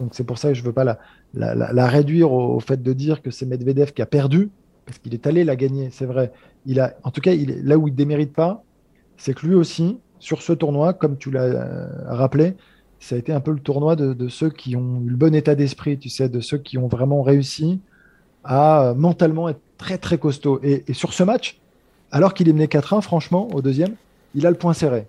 Donc 0.00 0.10
c'est 0.12 0.24
pour 0.24 0.38
ça 0.38 0.48
que 0.48 0.54
je 0.54 0.62
veux 0.62 0.72
pas 0.72 0.84
la, 0.84 0.98
la, 1.34 1.54
la, 1.54 1.86
réduire 1.86 2.32
au, 2.32 2.58
fait 2.60 2.82
de 2.82 2.92
dire 2.92 3.22
que 3.22 3.30
c'est 3.30 3.46
Medvedev 3.46 3.92
qui 3.92 4.02
a 4.02 4.06
perdu 4.06 4.50
parce 4.86 4.98
qu'il 4.98 5.14
est 5.14 5.26
allé 5.26 5.44
la 5.44 5.56
gagner, 5.56 5.88
c'est 5.90 6.06
vrai. 6.06 6.32
Il 6.66 6.80
a, 6.80 6.94
en 7.02 7.10
tout 7.10 7.20
cas, 7.20 7.32
il 7.32 7.64
là 7.64 7.78
où 7.78 7.88
il 7.88 7.92
ne 7.92 7.96
démérite 7.96 8.32
pas, 8.32 8.62
c'est 9.16 9.34
que 9.34 9.46
lui 9.46 9.54
aussi, 9.54 9.98
sur 10.18 10.42
ce 10.42 10.52
tournoi, 10.52 10.92
comme 10.92 11.16
tu 11.16 11.30
l'as 11.30 11.42
euh, 11.42 11.86
rappelé, 12.06 12.54
ça 12.98 13.16
a 13.16 13.18
été 13.18 13.32
un 13.32 13.40
peu 13.40 13.52
le 13.52 13.60
tournoi 13.60 13.96
de, 13.96 14.28
ceux 14.28 14.48
qui 14.48 14.76
ont 14.76 15.02
eu 15.02 15.10
le 15.10 15.16
bon 15.16 15.34
état 15.34 15.54
d'esprit, 15.54 15.98
tu 15.98 16.08
sais, 16.08 16.28
de 16.28 16.40
ceux 16.40 16.58
qui 16.58 16.78
ont 16.78 16.88
vraiment 16.88 17.22
réussi 17.22 17.80
à 18.44 18.88
euh, 18.88 18.94
mentalement 18.94 19.48
être 19.48 19.60
très 19.76 19.98
très 19.98 20.18
costaud. 20.18 20.60
Et, 20.62 20.84
sur 20.94 21.12
ce 21.12 21.22
match, 21.22 21.60
alors 22.10 22.32
qu'il 22.32 22.48
est 22.48 22.52
mené 22.52 22.66
4-1, 22.66 23.02
franchement, 23.02 23.48
au 23.52 23.60
deuxième, 23.60 23.94
il 24.34 24.46
a 24.46 24.50
le 24.50 24.56
point 24.56 24.72
serré. 24.72 25.06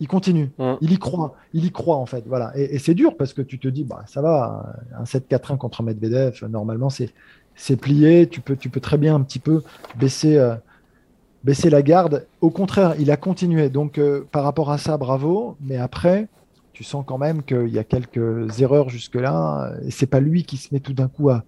Il 0.00 0.06
continue, 0.06 0.50
il 0.80 0.92
y 0.92 0.98
croit, 0.98 1.34
il 1.52 1.64
y 1.64 1.72
croit 1.72 1.96
en 1.96 2.06
fait. 2.06 2.24
Voilà. 2.26 2.52
Et, 2.56 2.78
c'est 2.78 2.94
dur 2.94 3.16
parce 3.16 3.32
que 3.32 3.42
tu 3.42 3.58
te 3.58 3.66
dis, 3.66 3.84
bah, 3.84 4.04
ça 4.06 4.22
va, 4.22 4.74
un 4.96 5.04
7-4-1 5.04 5.56
contre 5.58 5.82
Medvedev, 5.82 6.44
normalement 6.48 6.88
c'est 6.88 7.12
c'est 7.58 7.76
plié, 7.76 8.28
tu 8.28 8.40
peux, 8.40 8.56
tu 8.56 8.70
peux 8.70 8.80
très 8.80 8.96
bien 8.96 9.14
un 9.14 9.20
petit 9.20 9.40
peu 9.40 9.62
baisser, 9.98 10.38
euh, 10.38 10.54
baisser 11.44 11.68
la 11.68 11.82
garde. 11.82 12.26
Au 12.40 12.50
contraire, 12.50 12.94
il 12.98 13.10
a 13.10 13.16
continué. 13.16 13.68
Donc, 13.68 13.98
euh, 13.98 14.24
par 14.30 14.44
rapport 14.44 14.70
à 14.70 14.78
ça, 14.78 14.96
bravo. 14.96 15.56
Mais 15.60 15.76
après, 15.76 16.28
tu 16.72 16.84
sens 16.84 17.04
quand 17.06 17.18
même 17.18 17.42
qu'il 17.42 17.68
y 17.68 17.78
a 17.78 17.84
quelques 17.84 18.60
erreurs 18.60 18.88
jusque-là. 18.88 19.72
Et 19.84 19.90
c'est 19.90 20.06
pas 20.06 20.20
lui 20.20 20.44
qui 20.44 20.56
se 20.56 20.72
met 20.72 20.80
tout 20.80 20.94
d'un 20.94 21.08
coup 21.08 21.28
à. 21.28 21.44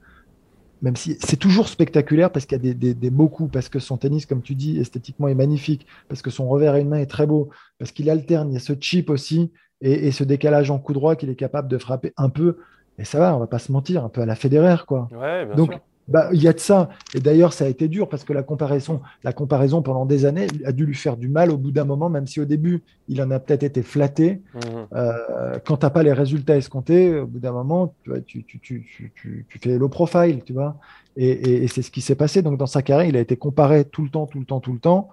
Même 0.83 0.97
si 0.97 1.17
c'est 1.21 1.37
toujours 1.37 1.69
spectaculaire 1.69 2.33
parce 2.33 2.47
qu'il 2.47 2.57
y 2.57 2.71
a 2.71 2.73
des, 2.73 2.95
des, 2.95 3.11
beaux 3.11 3.29
coups, 3.29 3.53
parce 3.53 3.69
que 3.69 3.79
son 3.79 3.99
tennis, 3.99 4.25
comme 4.25 4.41
tu 4.41 4.55
dis, 4.55 4.79
esthétiquement 4.81 5.29
est 5.29 5.35
magnifique, 5.35 5.87
parce 6.09 6.23
que 6.23 6.31
son 6.31 6.49
revers 6.49 6.73
à 6.73 6.79
une 6.79 6.89
main 6.89 6.97
est 6.97 7.11
très 7.11 7.27
beau, 7.27 7.51
parce 7.79 7.93
qu'il 7.93 8.09
alterne, 8.09 8.51
il 8.51 8.55
y 8.55 8.57
a 8.57 8.61
ce 8.61 8.73
chip 8.81 9.11
aussi 9.11 9.53
et, 9.83 10.11
ce 10.11 10.25
décalage 10.25 10.71
en 10.71 10.79
coup 10.79 10.95
droit 10.95 11.17
qu'il 11.17 11.29
est 11.29 11.35
capable 11.35 11.69
de 11.69 11.77
frapper 11.77 12.15
un 12.17 12.31
peu. 12.31 12.57
Et 12.99 13.05
ça 13.05 13.19
va, 13.19 13.37
on 13.37 13.39
va 13.39 13.47
pas 13.47 13.59
se 13.59 13.71
mentir, 13.71 14.03
un 14.03 14.09
peu 14.09 14.23
à 14.23 14.27
la 14.27 14.35
Federer, 14.35 14.87
quoi. 14.87 15.07
Ouais, 15.13 15.45
bien 15.45 15.55
Donc, 15.55 15.73
sûr 15.73 15.81
bah, 16.11 16.29
il 16.33 16.43
y 16.43 16.49
a 16.49 16.53
de 16.53 16.59
ça. 16.59 16.89
Et 17.15 17.21
d'ailleurs, 17.21 17.53
ça 17.53 17.65
a 17.65 17.69
été 17.69 17.87
dur 17.87 18.09
parce 18.09 18.25
que 18.25 18.33
la 18.33 18.43
comparaison, 18.43 19.01
la 19.23 19.33
comparaison 19.33 19.81
pendant 19.81 20.07
des 20.07 20.27
années 20.27 20.49
a 20.65 20.73
dû 20.73 20.85
lui 20.85 20.95
faire 20.95 21.17
du 21.17 21.29
mal 21.29 21.51
au 21.53 21.57
bout 21.57 21.71
d'un 21.71 21.85
moment, 21.85 22.11
même 22.11 22.27
si 22.27 22.41
au 22.41 22.45
début, 22.45 22.83
il 23.09 23.23
en 23.23 23.31
a 23.31 23.39
peut-être 23.39 23.63
été 23.63 23.83
flatté. 23.83 24.43
Mmh. 24.55 24.59
Euh, 24.95 25.59
quand 25.65 25.79
tu 25.79 25.87
n'as 25.87 25.91
pas 25.91 26.03
les 26.03 26.13
résultats 26.13 26.57
escomptés, 26.57 27.17
au 27.21 27.27
bout 27.27 27.39
d'un 27.39 27.53
moment, 27.53 27.95
tu, 28.27 28.45
tu, 28.45 28.59
tu, 28.59 29.13
tu, 29.15 29.47
fais 29.63 29.79
low 29.79 29.89
profile, 29.89 30.43
tu 30.45 30.53
vois. 30.53 30.77
Et, 31.17 31.65
et, 31.65 31.69
c'est 31.69 31.83
ce 31.83 31.91
qui 31.93 32.01
s'est 32.01 32.17
passé. 32.17 32.43
Donc, 32.43 32.59
dans 32.59 32.67
sa 32.67 32.83
carrière, 32.83 33.09
il 33.09 33.17
a 33.17 33.21
été 33.21 33.37
comparé 33.37 33.85
tout 33.85 34.03
le 34.03 34.11
temps, 34.11 34.27
tout 34.27 34.41
le 34.41 34.47
temps, 34.47 34.61
tout 34.61 34.73
le 34.73 34.81
temps. 34.81 35.11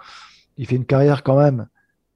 Il 0.57 0.65
fait 0.65 0.75
une 0.75 0.85
carrière 0.85 1.21
quand 1.21 1.37
même 1.37 1.67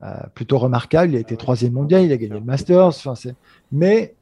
euh, 0.01 0.07
plutôt 0.33 0.57
remarquable. 0.57 1.11
Il 1.11 1.17
a 1.17 1.19
été 1.19 1.37
troisième 1.37 1.73
mondial, 1.73 2.03
il 2.03 2.11
a 2.11 2.17
gagné 2.17 2.33
le 2.33 2.41
Masters. 2.41 2.93
Mais 3.71 4.15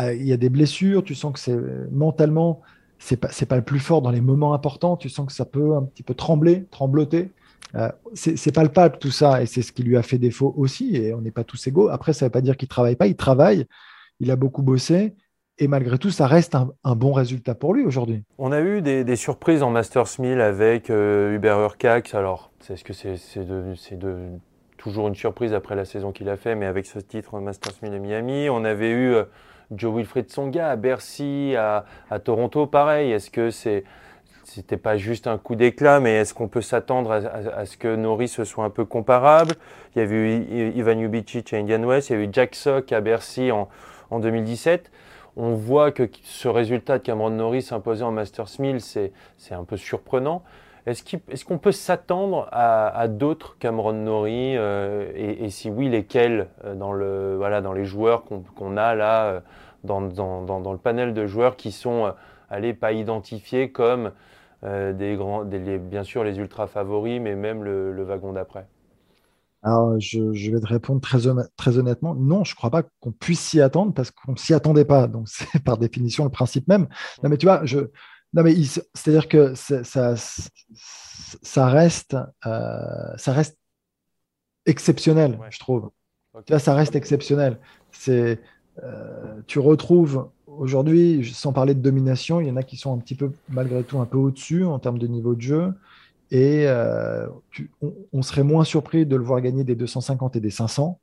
euh, 0.00 0.14
il 0.14 0.26
y 0.26 0.32
a 0.32 0.38
des 0.38 0.48
blessures. 0.48 1.04
Tu 1.04 1.14
sens 1.14 1.34
que 1.34 1.38
c'est 1.38 1.58
mentalement, 1.90 2.62
c'est 2.98 3.16
pas, 3.16 3.28
pas 3.28 3.56
le 3.56 3.62
plus 3.62 3.78
fort 3.78 4.02
dans 4.02 4.10
les 4.10 4.20
moments 4.20 4.54
importants. 4.54 4.96
Tu 4.96 5.08
sens 5.08 5.26
que 5.26 5.32
ça 5.32 5.44
peut 5.44 5.76
un 5.76 5.82
petit 5.82 6.02
peu 6.02 6.14
trembler, 6.14 6.64
trembloter. 6.70 7.30
Euh, 7.74 7.90
c'est 8.14 8.54
palpable 8.54 8.98
tout 8.98 9.10
ça 9.10 9.42
et 9.42 9.46
c'est 9.46 9.62
ce 9.62 9.72
qui 9.72 9.82
lui 9.82 9.96
a 9.96 10.02
fait 10.02 10.18
défaut 10.18 10.54
aussi. 10.56 10.96
Et 10.96 11.14
on 11.14 11.20
n'est 11.20 11.30
pas 11.30 11.44
tous 11.44 11.66
égaux. 11.66 11.88
Après, 11.88 12.12
ça 12.12 12.24
ne 12.24 12.28
veut 12.28 12.32
pas 12.32 12.40
dire 12.40 12.56
qu'il 12.56 12.68
travaille 12.68 12.96
pas. 12.96 13.06
Il 13.06 13.16
travaille. 13.16 13.66
Il 14.20 14.30
a 14.30 14.36
beaucoup 14.36 14.62
bossé. 14.62 15.14
Et 15.58 15.68
malgré 15.68 15.96
tout, 15.98 16.10
ça 16.10 16.26
reste 16.26 16.54
un, 16.54 16.96
bon 16.96 17.12
résultat 17.12 17.54
pour 17.54 17.72
lui 17.72 17.84
aujourd'hui. 17.84 18.22
On 18.36 18.52
a 18.52 18.60
eu 18.60 18.82
des, 18.82 19.16
surprises 19.16 19.62
en 19.62 19.70
Masters 19.70 20.08
1000 20.18 20.40
avec 20.40 20.90
euh, 20.90 21.34
Hubert 21.34 21.58
Urcax. 21.60 22.14
Alors, 22.14 22.50
est-ce 22.68 22.84
que 22.84 22.92
c'est 22.92 23.98
toujours 24.76 25.08
une 25.08 25.14
surprise 25.14 25.54
après 25.54 25.74
la 25.74 25.86
saison 25.86 26.12
qu'il 26.12 26.28
a 26.28 26.36
fait, 26.36 26.54
mais 26.54 26.66
avec 26.66 26.84
ce 26.84 26.98
titre 26.98 27.40
Masters 27.40 27.72
1000 27.82 27.94
et 27.94 27.98
Miami. 27.98 28.50
On 28.50 28.64
avait 28.64 28.90
eu 28.90 29.14
euh, 29.14 29.24
Joe 29.70 29.96
Wilfried 29.96 30.30
Songa 30.30 30.70
à 30.70 30.76
Bercy, 30.76 31.54
à, 31.56 31.84
Toronto, 32.24 32.66
pareil. 32.66 33.12
Est-ce 33.12 33.30
que 33.30 33.50
c'est 33.50 33.84
c'était 34.44 34.76
pas 34.76 34.96
juste 34.96 35.26
un 35.26 35.38
coup 35.38 35.56
d'éclat, 35.56 35.98
mais 35.98 36.18
est-ce 36.18 36.32
qu'on 36.32 36.46
peut 36.46 36.62
s'attendre 36.62 37.10
à, 37.10 37.66
ce 37.66 37.76
que 37.76 37.96
Norris 37.96 38.28
soit 38.28 38.64
un 38.64 38.70
peu 38.70 38.84
comparable? 38.84 39.54
Il 39.94 40.02
y 40.02 40.06
a 40.06 40.08
eu 40.08 40.72
Ivan 40.76 41.00
Jubicic 41.00 41.52
à 41.52 41.56
Indian 41.56 41.82
West, 41.82 42.10
il 42.10 42.16
y 42.16 42.20
a 42.20 42.22
eu 42.22 42.28
Jack 42.30 42.54
Sock 42.54 42.92
à 42.92 43.00
Bercy 43.00 43.50
en, 43.50 43.68
en 44.10 44.20
2017 44.20 44.92
on 45.36 45.54
voit 45.54 45.92
que 45.92 46.08
ce 46.22 46.48
résultat 46.48 46.98
de 46.98 47.02
Cameron 47.02 47.30
Norris 47.30 47.68
imposé 47.70 48.02
en 48.02 48.10
Masters 48.10 48.48
1000, 48.58 48.80
c'est 48.80 49.12
un 49.50 49.64
peu 49.64 49.76
surprenant. 49.76 50.42
Est-ce 50.86 51.44
qu'on 51.44 51.58
peut 51.58 51.72
s'attendre 51.72 52.48
à, 52.52 53.08
d'autres 53.08 53.58
Cameron 53.58 53.92
Norrie 53.92 54.56
euh, 54.56 55.10
et, 55.16 55.50
si 55.50 55.68
oui, 55.68 55.88
lesquels 55.88 56.46
euh, 56.64 56.76
dans, 56.76 56.92
le, 56.92 57.34
voilà, 57.36 57.60
dans 57.60 57.72
les 57.72 57.84
joueurs 57.84 58.22
qu'on 58.24 58.76
a 58.76 58.94
là, 58.94 59.24
euh, 59.26 59.40
dans, 59.82 60.00
dans, 60.00 60.72
le 60.72 60.78
panel 60.78 61.12
de 61.12 61.26
joueurs 61.26 61.56
qui 61.56 61.72
sont 61.72 62.12
allez, 62.50 62.72
pas 62.72 62.92
identifiés 62.92 63.70
comme 63.72 64.12
des 64.62 65.14
grands, 65.16 65.44
bien 65.44 66.02
sûr 66.02 66.24
les 66.24 66.38
ultra 66.38 66.66
favoris, 66.66 67.20
mais 67.20 67.34
même 67.34 67.62
le, 67.62 68.02
wagon 68.04 68.32
d'après? 68.32 68.66
Alors, 69.62 69.98
je, 69.98 70.50
vais 70.52 70.60
te 70.60 70.66
répondre 70.66 71.00
très, 71.00 71.18
très 71.56 71.78
honnêtement. 71.78 72.14
Non, 72.14 72.44
je 72.44 72.52
ne 72.52 72.56
crois 72.56 72.70
pas 72.70 72.84
qu'on 73.00 73.10
puisse 73.10 73.40
s'y 73.40 73.60
attendre 73.60 73.92
parce 73.92 74.12
qu'on 74.12 74.32
ne 74.32 74.36
s'y 74.36 74.54
attendait 74.54 74.84
pas. 74.84 75.08
Donc, 75.08 75.28
c'est 75.28 75.62
par 75.62 75.78
définition 75.78 76.24
le 76.24 76.30
principe 76.30 76.68
même. 76.68 76.86
Non, 77.22 77.28
mais 77.28 77.36
tu 77.36 77.46
vois, 77.46 77.64
je, 77.64 77.90
non, 78.36 78.42
mais 78.42 78.54
c'est-à-dire 78.92 79.28
que 79.28 79.54
ça, 79.54 79.82
ça, 81.42 81.66
reste, 81.66 82.14
euh, 82.44 83.16
ça 83.16 83.32
reste 83.32 83.56
exceptionnel, 84.66 85.38
je 85.48 85.58
trouve. 85.58 85.90
Là, 86.50 86.58
ça 86.58 86.74
reste 86.74 86.94
exceptionnel. 86.94 87.58
C'est, 87.92 88.38
euh, 88.84 89.40
tu 89.46 89.58
retrouves 89.58 90.28
aujourd'hui, 90.46 91.24
sans 91.32 91.54
parler 91.54 91.72
de 91.72 91.80
domination, 91.80 92.42
il 92.42 92.48
y 92.48 92.50
en 92.50 92.56
a 92.56 92.62
qui 92.62 92.76
sont 92.76 92.94
un 92.94 92.98
petit 92.98 93.14
peu, 93.14 93.32
malgré 93.48 93.82
tout, 93.82 94.00
un 94.00 94.04
peu 94.04 94.18
au-dessus 94.18 94.64
en 94.64 94.78
termes 94.78 94.98
de 94.98 95.06
niveau 95.06 95.34
de 95.34 95.40
jeu. 95.40 95.72
Et 96.30 96.68
euh, 96.68 97.26
on, 98.12 98.20
serait 98.20 98.42
moins 98.42 98.64
surpris 98.64 99.06
de 99.06 99.16
le 99.16 99.24
voir 99.24 99.40
gagner 99.40 99.64
des 99.64 99.76
250 99.76 100.36
et 100.36 100.40
des 100.40 100.50
500 100.50 100.98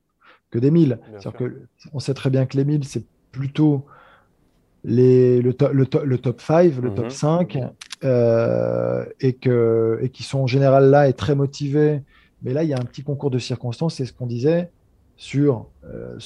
que 0.52 0.60
des 0.60 0.70
1000. 0.70 1.00
Que, 1.36 1.63
on 1.94 2.00
sait 2.00 2.13
très 2.13 2.30
bien 2.30 2.46
que 2.46 2.58
les 2.58 2.66
1000, 2.66 2.84
c'est 2.84 3.06
plutôt 3.32 3.86
les, 4.84 5.42
le, 5.42 5.56
le, 5.72 5.86
top 6.18 6.42
5, 6.42 6.75
le 6.82 6.94
top 6.94 7.12
5, 7.12 7.56
mhm. 7.56 7.70
euh, 8.04 9.06
et, 9.20 9.34
que, 9.34 10.00
et 10.02 10.10
qui 10.10 10.24
sont 10.24 10.40
en 10.40 10.48
général 10.48 10.90
là 10.90 11.08
et 11.08 11.13
très 11.13 11.36
motivés. 11.36 12.02
Mais 12.44 12.54
là, 12.54 12.63
il 12.63 12.70
y 12.70 12.74
a 12.74 12.78
un 12.78 12.86
petit 12.86 13.04
concours 13.04 13.32
de 13.32 13.40
circonstances, 13.40 13.96
c'est 13.96 14.06
ce 14.06 14.13
qu'on 14.13 14.28
disait 14.28 14.70
sur 15.16 15.68
euh, 15.86 16.18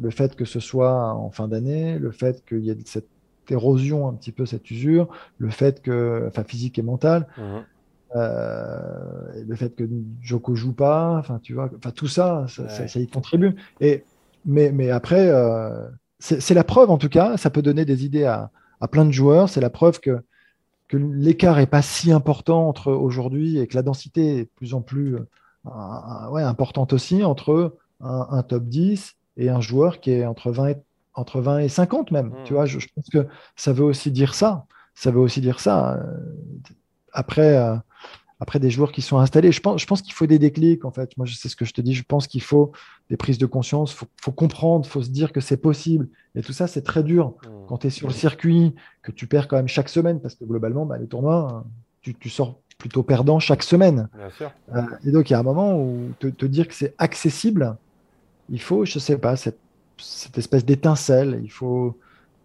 le 0.00 0.10
fait 0.10 0.36
que 0.36 0.44
ce 0.44 0.60
soit 0.60 1.12
en 1.14 1.30
fin 1.30 1.48
d'année, 1.48 1.98
le 1.98 2.12
fait 2.12 2.44
qu'il 2.44 2.60
y 2.60 2.70
ait 2.70 2.76
cette 2.84 3.08
érosion, 3.48 4.08
un 4.08 4.14
petit 4.14 4.32
peu 4.32 4.46
cette 4.46 4.70
usure, 4.70 5.08
le 5.38 5.50
fait 5.50 5.82
que, 5.82 6.24
enfin 6.28 6.44
physique 6.44 6.78
et 6.78 6.82
mentale, 6.82 7.26
mhm. 7.36 7.64
euh, 8.16 9.44
le 9.46 9.56
fait 9.56 9.74
que 9.74 9.88
Joko 10.22 10.54
joue 10.54 10.72
pas, 10.72 11.16
enfin 11.16 11.40
tu 11.42 11.54
vois, 11.54 11.68
enfin 11.76 11.90
tout 11.90 12.06
ça, 12.06 12.46
ça, 12.48 12.86
ça, 12.86 13.00
y 13.00 13.08
contribue. 13.08 13.56
Et 13.80 14.04
mais, 14.44 14.70
mais 14.72 14.90
après, 14.90 15.28
euh, 15.28 15.88
c'est 16.18 16.54
la 16.54 16.64
preuve 16.64 16.90
en 16.90 16.98
tout 16.98 17.08
cas, 17.08 17.36
ça 17.36 17.50
peut 17.50 17.62
donner 17.62 17.84
des 17.84 18.04
idées 18.04 18.24
à, 18.24 18.50
plein 18.90 19.06
de 19.06 19.12
joueurs, 19.12 19.48
c'est 19.48 19.62
la 19.62 19.70
preuve 19.70 20.00
que, 20.00 20.22
que 20.88 20.98
l'écart 20.98 21.56
n'est 21.56 21.66
pas 21.66 21.80
si 21.80 22.12
important 22.12 22.68
entre 22.68 22.92
aujourd'hui 22.92 23.58
et 23.58 23.66
que 23.66 23.74
la 23.74 23.82
densité 23.82 24.40
est 24.40 24.44
de 24.44 24.50
plus 24.56 24.74
en 24.74 24.82
plus 24.82 25.16
euh, 25.16 26.28
ouais, 26.30 26.42
importante 26.42 26.92
aussi 26.92 27.24
entre 27.24 27.76
un, 28.00 28.42
top 28.42 28.64
10 28.64 29.16
et 29.38 29.48
un 29.48 29.60
joueur 29.60 30.00
qui 30.00 30.10
est 30.10 30.26
entre 30.26 30.50
20 30.50 30.68
et, 30.68 30.76
entre 31.14 31.40
20 31.40 31.60
et 31.60 31.68
50 31.68 32.10
même. 32.10 32.28
Hmm. 32.28 32.44
Tu 32.44 32.52
vois, 32.52 32.66
je, 32.66 32.78
pense 32.94 33.08
que 33.10 33.26
ça 33.56 33.72
veut 33.72 33.84
aussi 33.84 34.10
dire 34.10 34.34
ça. 34.34 34.66
Ça 34.94 35.10
veut 35.10 35.20
aussi 35.20 35.40
dire 35.40 35.60
ça. 35.60 35.94
Euh, 35.94 36.18
après, 37.12 37.56
euh, 37.56 37.76
après 38.44 38.60
des 38.60 38.68
joueurs 38.68 38.92
qui 38.92 39.00
sont 39.00 39.16
installés. 39.16 39.52
Je 39.52 39.60
pense, 39.62 39.80
je 39.80 39.86
pense 39.86 40.02
qu'il 40.02 40.12
faut 40.12 40.26
des 40.26 40.38
déclics, 40.38 40.84
en 40.84 40.90
fait. 40.90 41.16
Moi, 41.16 41.26
sais 41.26 41.48
ce 41.48 41.56
que 41.56 41.64
je 41.64 41.72
te 41.72 41.80
dis. 41.80 41.94
Je 41.94 42.04
pense 42.04 42.26
qu'il 42.26 42.42
faut 42.42 42.72
des 43.08 43.16
prises 43.16 43.38
de 43.38 43.46
conscience. 43.46 43.92
Il 43.92 43.96
faut, 43.96 44.06
faut, 44.20 44.32
comprendre, 44.32 44.84
il 44.86 44.90
faut 44.90 45.02
se 45.02 45.08
dire 45.08 45.32
que 45.32 45.40
c'est 45.40 45.56
possible. 45.56 46.08
Et 46.34 46.42
tout 46.42 46.52
ça, 46.52 46.66
c'est 46.66 46.82
très 46.82 47.02
dur. 47.02 47.28
Mmh. 47.28 47.48
Quand 47.68 47.78
tu 47.78 47.86
es 47.86 47.90
sur 47.90 48.06
le 48.06 48.12
circuit, 48.12 48.74
que 49.02 49.12
tu 49.12 49.26
perds 49.26 49.48
quand 49.48 49.56
même 49.56 49.66
chaque 49.66 49.88
semaine, 49.88 50.20
parce 50.20 50.34
que 50.34 50.44
globalement, 50.44 50.84
bah, 50.84 50.98
les 50.98 51.06
tournois, 51.06 51.64
tu, 52.02 52.14
tu, 52.14 52.28
sors 52.28 52.60
plutôt 52.76 53.02
perdant 53.02 53.38
chaque 53.38 53.62
semaine. 53.62 54.10
Euh, 54.74 54.82
et 55.06 55.10
donc, 55.10 55.30
il 55.30 55.32
y 55.32 55.36
a 55.36 55.38
un 55.38 55.42
moment 55.42 55.80
où 55.80 56.10
te, 56.18 56.26
te 56.26 56.44
dire 56.44 56.68
que 56.68 56.74
c'est 56.74 56.94
accessible, 56.98 57.78
il 58.50 58.60
faut, 58.60 58.84
je 58.84 58.98
sais 58.98 59.16
pas, 59.16 59.36
cette, 59.36 59.58
cette 59.96 60.36
espèce 60.36 60.66
d'étincelle. 60.66 61.40
Il 61.42 61.50
faut 61.50 61.96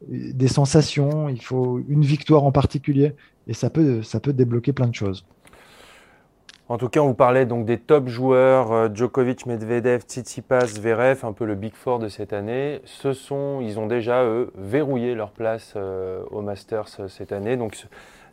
des 0.07 0.47
sensations, 0.47 1.27
il 1.27 1.41
faut 1.41 1.83
une 1.89 2.05
victoire 2.05 2.45
en 2.45 2.53
particulier. 2.53 3.15
Et 3.47 3.53
ça 3.53 3.69
peut, 3.69 4.01
ça 4.01 4.21
peut 4.21 4.31
débloquer 4.31 4.71
plein 4.71 4.87
de 4.87 4.95
choses. 4.95 5.25
En 6.69 6.77
tout 6.77 6.87
cas, 6.87 6.99
on 6.99 7.07
vous 7.07 7.13
parlait 7.15 7.47
donc 7.47 7.65
des 7.65 7.79
top 7.79 8.07
joueurs, 8.07 8.71
euh, 8.71 8.89
Djokovic, 8.93 9.47
Medvedev, 9.47 10.01
Tsitsipas, 10.01 10.67
Zverev, 10.67 11.25
un 11.25 11.33
peu 11.33 11.45
le 11.45 11.55
Big 11.55 11.73
Four 11.73 11.97
de 11.97 12.09
cette 12.09 12.31
année. 12.31 12.79
Ce 12.85 13.09
ils 13.63 13.79
ont 13.79 13.87
déjà, 13.87 14.23
eux, 14.23 14.51
verrouillé 14.55 15.15
leur 15.15 15.31
place 15.31 15.73
euh, 15.75 16.21
au 16.29 16.43
Masters 16.43 16.85
euh, 16.99 17.07
cette 17.07 17.31
année. 17.31 17.57
Donc, 17.57 17.75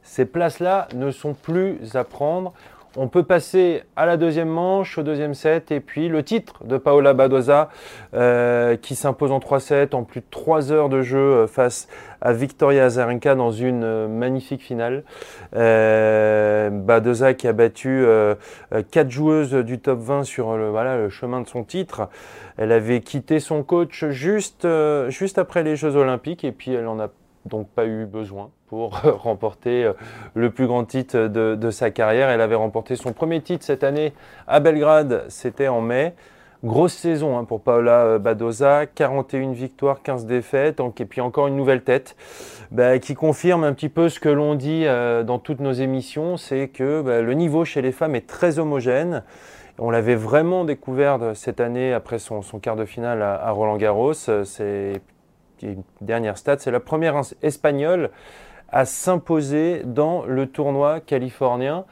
ces 0.02 0.26
places-là 0.26 0.86
ne 0.94 1.10
sont 1.10 1.32
plus 1.32 1.96
à 1.96 2.04
prendre. 2.04 2.52
On 2.98 3.08
peut 3.08 3.24
passer 3.24 3.82
à 3.94 4.06
la 4.06 4.16
deuxième 4.16 4.48
manche, 4.48 4.96
au 4.96 5.02
deuxième 5.02 5.34
set, 5.34 5.70
et 5.70 5.80
puis 5.80 6.08
le 6.08 6.22
titre 6.22 6.64
de 6.64 6.78
Paola 6.78 7.12
Badoza 7.12 7.68
euh, 8.14 8.76
qui 8.76 8.94
s'impose 8.94 9.32
en 9.32 9.38
3-7 9.38 9.94
en 9.94 10.02
plus 10.02 10.20
de 10.20 10.26
3 10.30 10.72
heures 10.72 10.88
de 10.88 11.02
jeu 11.02 11.18
euh, 11.18 11.46
face 11.46 11.88
à 12.22 12.32
Victoria 12.32 12.86
Azarenka 12.86 13.34
dans 13.34 13.50
une 13.50 13.84
euh, 13.84 14.08
magnifique 14.08 14.62
finale. 14.62 15.04
Badoza 15.52 17.34
qui 17.34 17.46
a 17.48 17.52
battu 17.52 18.06
quatre 18.90 19.10
joueuses 19.10 19.52
du 19.52 19.78
top 19.78 20.00
20 20.00 20.24
sur 20.24 20.56
le, 20.56 21.08
chemin 21.10 21.42
de 21.42 21.48
son 21.48 21.64
titre. 21.64 22.08
Elle 22.56 22.72
avait 22.72 23.00
quitté 23.00 23.40
son 23.40 23.62
coach 23.62 24.06
juste 24.06 24.64
après 24.64 25.62
les 25.62 25.76
Jeux 25.76 25.96
Olympiques 25.96 26.44
et 26.44 26.52
puis 26.52 26.72
elle 26.72 26.86
en 26.86 26.98
a 26.98 27.08
donc 27.46 27.68
pas 27.68 27.86
eu 27.86 28.06
besoin 28.06 28.50
pour 28.66 29.00
remporter 29.22 29.84
euh, 29.84 29.92
le 30.34 30.50
plus 30.50 30.66
grand 30.66 30.84
titre 30.84 31.28
de, 31.28 31.70
sa 31.70 31.90
carrière. 31.90 32.28
Elle 32.28 32.40
avait 32.40 32.54
remporté 32.54 32.96
son 32.96 33.12
premier 33.12 33.40
titre 33.40 33.64
cette 33.64 33.84
année 33.84 34.12
à 34.46 34.60
Belgrade, 34.60 35.24
c'était 35.28 35.68
en 35.68 35.80
mai. 35.80 36.14
Grosse 36.64 36.94
saison 36.94 37.38
hein, 37.38 37.44
pour 37.44 37.60
Paola 37.60 38.04
euh, 38.04 38.18
Badoza, 38.18 38.86
41 38.86 39.52
victoires, 39.52 40.02
15 40.02 40.26
défaites, 40.26 40.80
et 40.80 41.04
puis 41.04 41.20
encore 41.20 41.46
une 41.46 41.56
nouvelle 41.56 41.82
tête 41.82 42.16
bah, 42.70 42.98
qui 42.98 43.14
confirme 43.14 43.62
un 43.62 43.72
petit 43.72 43.90
peu 43.90 44.08
ce 44.08 44.18
que 44.18 44.28
l'on 44.28 44.54
dit 44.54 44.84
euh, 44.86 45.22
dans 45.22 45.38
toutes 45.38 45.60
nos 45.60 45.72
émissions, 45.72 46.36
c'est 46.36 46.68
que 46.68 47.02
bah, 47.02 47.20
le 47.20 47.34
niveau 47.34 47.64
chez 47.64 47.82
les 47.82 47.92
femmes 47.92 48.14
est 48.14 48.26
très 48.26 48.58
homogène. 48.58 49.22
On 49.78 49.90
l'avait 49.90 50.14
vraiment 50.14 50.64
découvert 50.64 51.18
cette 51.34 51.60
année 51.60 51.92
après 51.92 52.18
son, 52.18 52.40
quart 52.62 52.76
de 52.76 52.86
finale 52.86 53.22
à 53.22 53.50
Roland 53.50 53.76
Garros. 53.76 54.14
Dernière 56.00 56.38
stat, 56.38 56.56
c'est 56.58 56.70
la 56.70 56.80
première 56.80 57.20
espagnole 57.42 58.10
à 58.70 58.84
s'imposer 58.84 59.82
dans 59.84 60.24
le 60.24 60.46
tournoi 60.46 61.00
californien. 61.00 61.84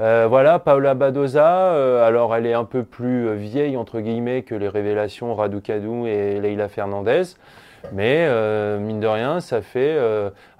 Euh, 0.00 0.26
voilà, 0.28 0.58
Paula 0.58 0.94
Badoza, 0.94 1.72
euh, 1.72 2.06
alors 2.06 2.34
elle 2.34 2.46
est 2.46 2.52
un 2.52 2.64
peu 2.64 2.82
plus 2.82 3.34
vieille 3.36 3.76
entre 3.76 4.00
guillemets 4.00 4.42
que 4.42 4.54
les 4.54 4.68
révélations 4.68 5.34
Raducanu 5.34 6.06
et 6.08 6.38
Leila 6.40 6.68
Fernandez, 6.68 7.22
Mais 7.92 8.28
mine 8.78 9.00
de 9.00 9.06
rien, 9.06 9.40
ça 9.40 9.62
fait, 9.62 9.96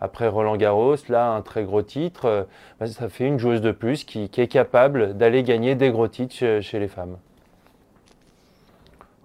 après 0.00 0.28
Roland 0.28 0.56
Garros, 0.56 0.96
là, 1.08 1.32
un 1.32 1.42
très 1.42 1.64
gros 1.64 1.82
titre, 1.82 2.46
bah, 2.80 2.86
ça 2.86 3.08
fait 3.08 3.26
une 3.26 3.38
joueuse 3.38 3.60
de 3.60 3.72
plus 3.72 4.04
qui, 4.04 4.30
est 4.36 4.48
capable 4.48 5.14
d'aller 5.18 5.42
gagner 5.42 5.74
des 5.74 5.90
gros 5.90 6.08
titres 6.08 6.60
chez 6.60 6.78
les 6.78 6.88
femmes. 6.88 7.16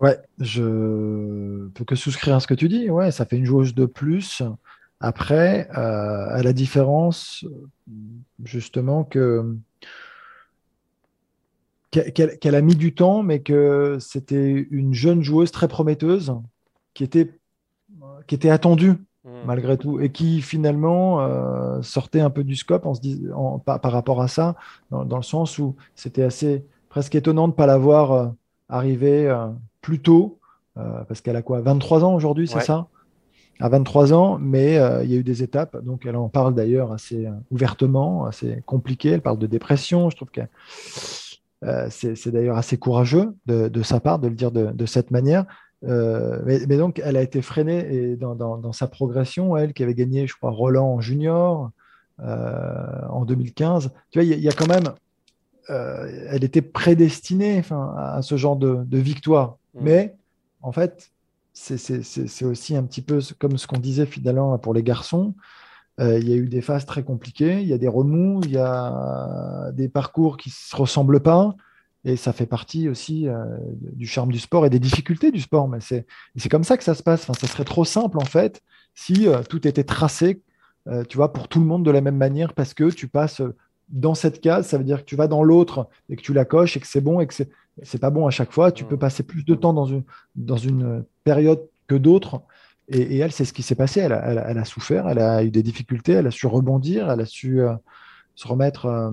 Ouais, 0.01 0.19
je 0.39 1.67
peux 1.69 1.85
que 1.85 1.95
souscrire 1.95 2.35
à 2.35 2.39
ce 2.39 2.47
que 2.47 2.55
tu 2.55 2.67
dis. 2.67 2.89
Ouais, 2.89 3.11
ça 3.11 3.25
fait 3.25 3.37
une 3.37 3.45
joueuse 3.45 3.75
de 3.75 3.85
plus. 3.85 4.41
Après, 4.99 5.69
euh, 5.77 6.27
à 6.29 6.41
la 6.41 6.53
différence, 6.53 7.45
justement, 8.43 9.03
que 9.03 9.55
qu'elle 11.91 12.55
a 12.55 12.61
mis 12.61 12.75
du 12.75 12.95
temps, 12.95 13.21
mais 13.21 13.41
que 13.41 13.97
c'était 13.99 14.65
une 14.71 14.93
jeune 14.93 15.23
joueuse 15.23 15.51
très 15.51 15.67
prometteuse 15.67 16.33
qui 16.93 17.03
était, 17.03 17.37
qui 18.27 18.35
était 18.35 18.49
attendue 18.49 18.91
hmm. 19.25 19.43
malgré 19.45 19.77
tout 19.77 19.99
et 19.99 20.09
qui 20.09 20.41
finalement 20.41 21.19
euh, 21.19 21.81
sortait 21.81 22.21
un 22.21 22.29
peu 22.29 22.45
du 22.45 22.55
scope 22.55 22.85
en 22.85 22.93
se 22.93 23.01
en, 23.33 23.59
par, 23.59 23.91
rapport 23.91 24.21
à 24.21 24.29
ça, 24.29 24.55
dans, 24.89 25.17
le 25.17 25.23
sens 25.23 25.59
où 25.59 25.75
c'était 25.93 26.23
assez 26.23 26.63
presque 26.87 27.13
étonnant 27.13 27.49
de 27.49 27.53
ne 27.53 27.57
pas 27.57 27.65
la 27.65 27.77
voir 27.77 28.11
euh, 28.13 28.27
arriver 28.69 29.29
plus 29.81 29.99
tôt, 29.99 30.39
euh, 30.77 31.03
parce 31.07 31.21
qu'elle 31.21 31.35
a 31.35 31.41
quoi 31.41 31.61
23 31.61 32.05
ans 32.05 32.13
aujourd'hui, 32.13 32.47
c'est 32.47 32.61
ça? 32.61 32.87
À 33.59 33.69
23 33.69 34.13
ans, 34.13 34.39
mais 34.39 34.79
euh, 34.79 35.03
il 35.03 35.11
y 35.11 35.15
a 35.15 35.17
eu 35.17 35.23
des 35.23 35.43
étapes. 35.43 35.83
Donc 35.83 36.05
elle 36.05 36.15
en 36.15 36.29
parle 36.29 36.55
d'ailleurs 36.55 36.91
assez 36.91 37.27
euh, 37.27 37.31
ouvertement, 37.51 38.25
assez 38.25 38.63
compliqué. 38.65 39.09
Elle 39.09 39.21
parle 39.21 39.37
de 39.37 39.47
dépression. 39.47 40.09
Je 40.09 40.15
trouve 40.15 40.31
que 40.31 40.41
c'est 41.89 42.31
d'ailleurs 42.31 42.57
assez 42.57 42.77
courageux 42.77 43.35
de, 43.45 43.83
sa 43.83 43.99
part 43.99 44.17
de 44.17 44.27
le 44.27 44.33
dire 44.33 44.51
de, 44.51 44.85
cette 44.87 45.11
manière. 45.11 45.45
mais, 45.83 46.65
donc, 46.65 46.99
elle 47.03 47.17
a 47.17 47.21
été 47.21 47.43
freinée 47.43 47.93
et 47.93 48.15
dans, 48.15 48.73
sa 48.73 48.87
progression, 48.87 49.55
elle 49.55 49.73
qui 49.73 49.83
avait 49.83 49.93
gagné, 49.93 50.25
je 50.25 50.35
crois, 50.35 50.49
Roland 50.49 50.95
en 50.95 51.01
junior 51.01 51.69
en 52.19 53.25
2015. 53.25 53.91
Tu 54.09 54.19
vois, 54.19 54.23
il 54.23 54.39
y, 54.39 54.49
a 54.49 54.53
quand 54.53 54.67
même, 54.67 54.91
elle 55.67 56.43
était 56.43 56.61
prédestinée 56.61 57.63
à 57.71 58.19
ce 58.21 58.37
genre 58.37 58.55
de, 58.55 58.97
victoire. 58.97 59.57
Mm. 59.73 59.79
Mais 59.81 60.15
en 60.61 60.71
fait, 60.71 61.11
c'est 61.53 62.45
aussi 62.45 62.75
un 62.75 62.83
petit 62.83 63.01
peu 63.01 63.19
comme 63.39 63.57
ce 63.57 63.67
qu'on 63.67 63.79
disait 63.79 64.05
finalement 64.05 64.57
pour 64.57 64.73
les 64.73 64.83
garçons. 64.83 65.33
Euh, 65.99 66.19
il 66.19 66.29
y 66.29 66.33
a 66.33 66.35
eu 66.35 66.47
des 66.47 66.61
phases 66.61 66.85
très 66.85 67.03
compliquées, 67.03 67.61
il 67.61 67.67
y 67.67 67.73
a 67.73 67.77
des 67.77 67.87
remous, 67.87 68.41
il 68.45 68.51
y 68.51 68.57
a 68.57 69.71
des 69.73 69.89
parcours 69.89 70.37
qui 70.37 70.49
ne 70.49 70.53
se 70.53 70.75
ressemblent 70.75 71.19
pas. 71.19 71.53
Et 72.03 72.15
ça 72.15 72.33
fait 72.33 72.47
partie 72.47 72.89
aussi 72.89 73.27
euh, 73.27 73.45
du 73.93 74.07
charme 74.07 74.31
du 74.31 74.39
sport 74.39 74.65
et 74.65 74.71
des 74.71 74.79
difficultés 74.79 75.31
du 75.31 75.41
sport. 75.41 75.67
Mais 75.67 75.79
c'est 75.81 76.05
comme 76.49 76.63
ça 76.63 76.77
que 76.77 76.83
ça 76.83 76.95
se 76.95 77.03
passe. 77.03 77.23
Enfin, 77.23 77.33
ça 77.39 77.47
serait 77.47 77.65
trop 77.65 77.85
simple, 77.85 78.17
en 78.17 78.25
fait, 78.25 78.61
si 78.95 79.27
euh, 79.27 79.43
tout 79.43 79.67
était 79.67 79.83
tracé, 79.83 80.41
tu 81.09 81.17
vois, 81.17 81.31
pour 81.31 81.47
tout 81.47 81.59
le 81.59 81.67
monde 81.67 81.85
de 81.85 81.91
la 81.91 82.01
même 82.01 82.17
manière, 82.17 82.55
parce 82.55 82.73
que 82.73 82.89
tu 82.89 83.07
passes 83.07 83.43
dans 83.91 84.15
cette 84.15 84.41
case, 84.41 84.67
ça 84.67 84.77
veut 84.77 84.83
dire 84.83 85.01
que 85.01 85.05
tu 85.05 85.15
vas 85.15 85.27
dans 85.27 85.43
l'autre 85.43 85.87
et 86.09 86.15
que 86.15 86.21
tu 86.21 86.33
la 86.33 86.45
coches 86.45 86.77
et 86.77 86.79
que 86.79 86.87
c'est 86.87 87.01
bon 87.01 87.19
et 87.19 87.27
que 87.27 87.33
c'est 87.33 87.49
c'est 87.83 87.99
pas 87.99 88.09
bon 88.09 88.27
à 88.27 88.31
chaque 88.31 88.51
fois. 88.51 88.71
Tu 88.71 88.83
peux 88.83 88.95
mm. 88.95 88.99
passer 88.99 89.23
plus 89.23 89.43
de 89.43 89.55
temps 89.55 89.73
dans 89.73 89.85
une, 89.85 90.03
dans 90.35 90.57
une 90.57 91.03
période 91.23 91.67
que 91.87 91.95
d'autres. 91.95 92.41
Et, 92.87 93.19
elle, 93.19 93.31
c'est 93.31 93.45
ce 93.45 93.53
qui 93.53 93.63
s'est 93.63 93.75
passé. 93.75 94.01
Elle 94.01 94.13
a, 94.13 94.49
elle, 94.49 94.57
a, 94.57 94.65
souffert, 94.65 95.07
elle 95.07 95.19
a 95.19 95.43
eu 95.43 95.51
des 95.51 95.63
difficultés, 95.63 96.13
elle 96.13 96.27
a 96.27 96.31
su 96.31 96.47
rebondir, 96.47 97.09
elle 97.09 97.21
a 97.21 97.25
su 97.25 97.61
euh, 97.61 97.73
se 98.35 98.47
remettre 98.47 98.85
euh, 98.85 99.11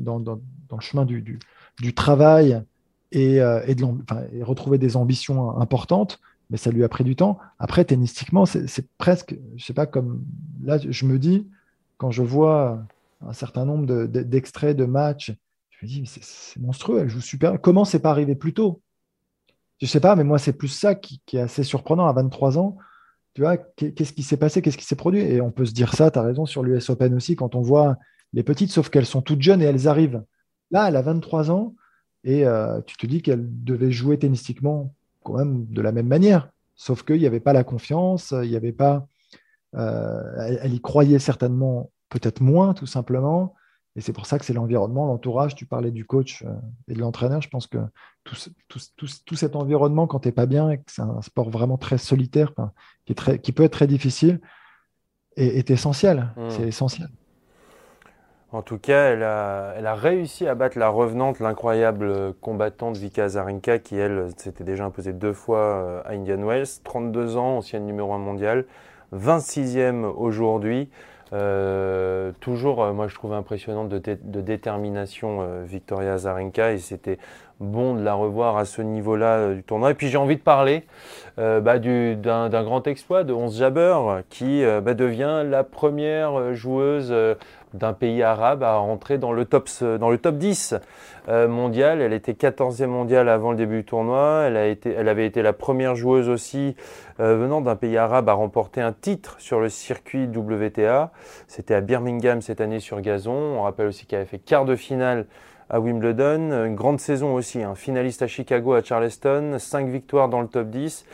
dans, 0.00 0.20
dans, 0.20 0.38
le 0.70 0.80
chemin 0.80 1.04
du, 1.04 1.22
du, 1.22 1.38
du 1.80 1.94
travail 1.94 2.62
et, 3.10 3.40
euh, 3.40 3.60
et, 3.66 3.74
de 3.74 3.84
et, 4.32 4.42
retrouver 4.42 4.78
des 4.78 4.96
ambitions 4.96 5.58
importantes. 5.58 6.20
Mais 6.50 6.56
ça 6.56 6.70
lui 6.70 6.84
a 6.84 6.88
pris 6.88 7.04
du 7.04 7.16
temps. 7.16 7.38
Après, 7.58 7.84
tennistiquement, 7.84 8.46
c'est 8.46 8.86
presque, 8.96 9.36
je 9.56 9.64
sais 9.64 9.74
pas, 9.74 9.84
comme 9.84 10.24
là, 10.62 10.78
je 10.78 11.04
me 11.04 11.18
dis, 11.18 11.46
quand 11.98 12.10
je 12.10 12.22
vois 12.22 12.82
un 13.20 13.32
certain 13.32 13.64
nombre 13.64 14.06
d'extraits 14.06 14.76
de, 14.76 14.84
de 14.84 14.90
matchs 14.90 15.32
je 15.80 15.86
me 15.86 15.88
dis, 15.88 16.02
c'est 16.06 16.60
monstrueux, 16.60 17.00
elle 17.00 17.08
joue 17.08 17.20
super. 17.20 17.60
Comment 17.60 17.84
c'est 17.84 18.00
pas 18.00 18.10
arrivé 18.10 18.34
plus 18.34 18.52
tôt? 18.52 18.82
Je 19.80 19.86
sais 19.86 20.00
pas, 20.00 20.16
mais 20.16 20.24
moi, 20.24 20.38
c'est 20.38 20.52
plus 20.52 20.68
ça 20.68 20.94
qui, 20.96 21.22
est 21.32 21.40
assez 21.40 21.62
surprenant 21.62 22.08
à 22.08 22.12
23 22.12 22.58
ans. 22.58 22.76
Tu 23.34 23.42
vois, 23.42 23.56
qu'est-ce 23.56 24.12
qui 24.12 24.24
s'est 24.24 24.36
passé? 24.36 24.60
Qu'est-ce 24.60 24.76
qui 24.76 24.84
s'est 24.84 24.96
produit? 24.96 25.20
Et 25.20 25.40
on 25.40 25.52
peut 25.52 25.66
se 25.66 25.72
dire 25.72 25.94
ça, 25.94 26.10
tu 26.10 26.18
as 26.18 26.22
raison, 26.22 26.46
sur 26.46 26.64
l'US 26.64 26.90
Open 26.90 27.14
aussi, 27.14 27.36
quand 27.36 27.54
on 27.54 27.60
voit 27.60 27.96
les 28.32 28.42
petites, 28.42 28.72
sauf 28.72 28.90
qu'elles 28.90 29.06
sont 29.06 29.22
toutes 29.22 29.40
jeunes 29.40 29.62
et 29.62 29.66
elles 29.66 29.86
arrivent. 29.86 30.24
Là, 30.72 30.88
elle 30.88 30.96
a 30.96 31.02
23 31.02 31.52
ans 31.52 31.76
et 32.24 32.44
euh, 32.44 32.80
tu 32.84 32.96
te 32.96 33.06
dis 33.06 33.22
qu'elle 33.22 33.46
devait 33.64 33.92
jouer 33.92 34.18
tennistiquement 34.18 34.92
quand 35.22 35.34
même 35.34 35.66
de 35.66 35.80
la 35.80 35.92
même 35.92 36.08
manière. 36.08 36.50
Sauf 36.74 37.04
qu'il 37.04 37.18
n'y 37.18 37.26
avait 37.26 37.40
pas 37.40 37.52
la 37.52 37.62
confiance, 37.62 38.34
il 38.42 38.50
n'y 38.50 38.56
avait 38.56 38.72
pas. 38.72 39.06
Euh, 39.76 40.58
elle, 40.60 40.74
y 40.74 40.80
croyait 40.80 41.20
certainement 41.20 41.92
peut-être 42.08 42.40
moins, 42.40 42.74
tout 42.74 42.86
simplement. 42.86 43.54
Et 43.96 44.00
c'est 44.00 44.12
pour 44.12 44.26
ça 44.26 44.38
que 44.38 44.44
c'est 44.44 44.52
l'environnement, 44.52 45.06
l'entourage. 45.06 45.54
Tu 45.54 45.66
parlais 45.66 45.90
du 45.90 46.04
coach 46.04 46.44
euh, 46.44 46.54
et 46.86 46.94
de 46.94 47.00
l'entraîneur. 47.00 47.42
Je 47.42 47.48
pense 47.48 47.66
que 47.66 47.78
tout, 48.24 49.36
cet 49.36 49.56
environnement, 49.56 50.06
quand 50.06 50.20
tu 50.20 50.28
n'es 50.28 50.32
pas 50.32 50.46
bien 50.46 50.70
et 50.70 50.78
que 50.78 50.84
c'est 50.86 51.02
un 51.02 51.20
sport 51.20 51.50
vraiment 51.50 51.78
très 51.78 51.98
solitaire, 51.98 52.52
qui, 53.04 53.12
est 53.12 53.16
très, 53.16 53.38
qui 53.40 53.52
peut 53.52 53.64
être 53.64 53.72
très 53.72 53.86
difficile, 53.86 54.40
est, 55.36 55.70
essentiel. 55.70 56.28
Hmm. 56.36 56.50
C'est 56.50 56.68
essentiel. 56.68 57.08
En 58.50 58.62
tout 58.62 58.78
cas, 58.78 59.10
elle 59.10 59.24
a, 59.24 59.74
elle 59.76 59.86
a, 59.86 59.94
réussi 59.94 60.46
à 60.46 60.54
battre 60.54 60.78
la 60.78 60.88
revenante, 60.88 61.38
l'incroyable 61.38 62.32
combattante 62.34 62.96
Vika 62.96 63.24
Azarenka, 63.24 63.78
qui, 63.78 63.96
elle, 63.96 64.28
s'était 64.36 64.64
déjà 64.64 64.84
imposée 64.84 65.12
deux 65.12 65.34
fois 65.34 65.58
euh, 65.58 66.02
à 66.04 66.12
Indian 66.12 66.46
Wells. 66.46 66.68
32 66.82 67.36
ans, 67.36 67.58
ancienne 67.58 67.84
numéro 67.84 68.12
1 68.12 68.18
mondial, 68.18 68.64
26e 69.12 70.04
aujourd'hui. 70.04 70.88
Euh, 71.32 72.32
toujours, 72.40 72.82
euh, 72.82 72.92
moi 72.92 73.08
je 73.08 73.14
trouve 73.14 73.32
impressionnant 73.32 73.84
de, 73.84 73.98
détermination 73.98 75.40
euh, 75.42 75.62
Victoria 75.64 76.14
Azarenka 76.14 76.72
et 76.72 76.78
c'était 76.78 77.18
bon 77.60 77.94
de 77.94 78.02
la 78.02 78.14
revoir 78.14 78.56
à 78.56 78.64
ce 78.64 78.80
niveau-là 78.82 79.52
du 79.54 79.62
tournoi. 79.62 79.90
Et 79.90 79.94
puis 79.94 80.08
j'ai 80.08 80.16
envie 80.16 80.36
de 80.36 80.42
parler 80.42 80.84
bah, 81.36 81.78
d'un 81.78 82.62
grand 82.62 82.86
exploit 82.86 83.24
de 83.24 83.32
11 83.32 83.58
Jabber 83.58 83.98
qui 84.28 84.62
bah, 84.64 84.94
devient 84.94 85.42
la 85.44 85.64
première 85.64 86.54
joueuse 86.54 87.12
d'un 87.74 87.92
pays 87.92 88.22
arabe 88.22 88.62
à 88.62 88.76
rentrer 88.76 89.18
dans 89.18 89.32
le 89.32 89.44
top, 89.44 89.68
dans 89.82 90.10
le 90.10 90.18
top 90.18 90.36
10 90.36 90.74
euh, 91.28 91.48
mondial. 91.48 92.00
Elle 92.00 92.12
était 92.12 92.32
14e 92.32 92.86
mondiale 92.86 93.28
avant 93.28 93.50
le 93.50 93.56
début 93.56 93.78
du 93.78 93.84
tournoi. 93.84 94.44
Elle, 94.46 95.08
avait 95.08 95.26
été 95.26 95.42
la 95.42 95.52
première 95.52 95.94
joueuse 95.94 96.28
aussi 96.28 96.76
euh, 97.20 97.36
venant 97.36 97.60
d'un 97.60 97.76
pays 97.76 97.96
arabe 97.96 98.28
à 98.28 98.32
remporter 98.32 98.80
un 98.80 98.92
titre 98.92 99.36
sur 99.38 99.60
le 99.60 99.68
circuit 99.68 100.26
WTA. 100.26 101.12
C'était 101.46 101.74
à 101.74 101.80
Birmingham 101.80 102.40
cette 102.40 102.60
année 102.60 102.80
sur 102.80 103.00
gazon. 103.00 103.32
On 103.32 103.62
rappelle 103.62 103.86
aussi 103.86 104.06
qu'elle 104.06 104.20
avait 104.20 104.28
fait 104.28 104.38
quart 104.38 104.64
de 104.64 104.76
finale 104.76 105.26
à 105.70 105.80
Wimbledon. 105.80 106.64
Une 106.64 106.74
grande 106.74 107.00
saison 107.00 107.34
aussi, 107.34 107.62
un 107.62 107.74
finaliste 107.74 108.22
à 108.22 108.26
Chicago, 108.26 108.72
à 108.74 108.82
Charleston. 108.82 109.56
Cinq 109.58 109.88
victoires 109.88 110.28
dans 110.28 110.40
le 110.40 110.48
top 110.48 110.68
10. 110.68 111.04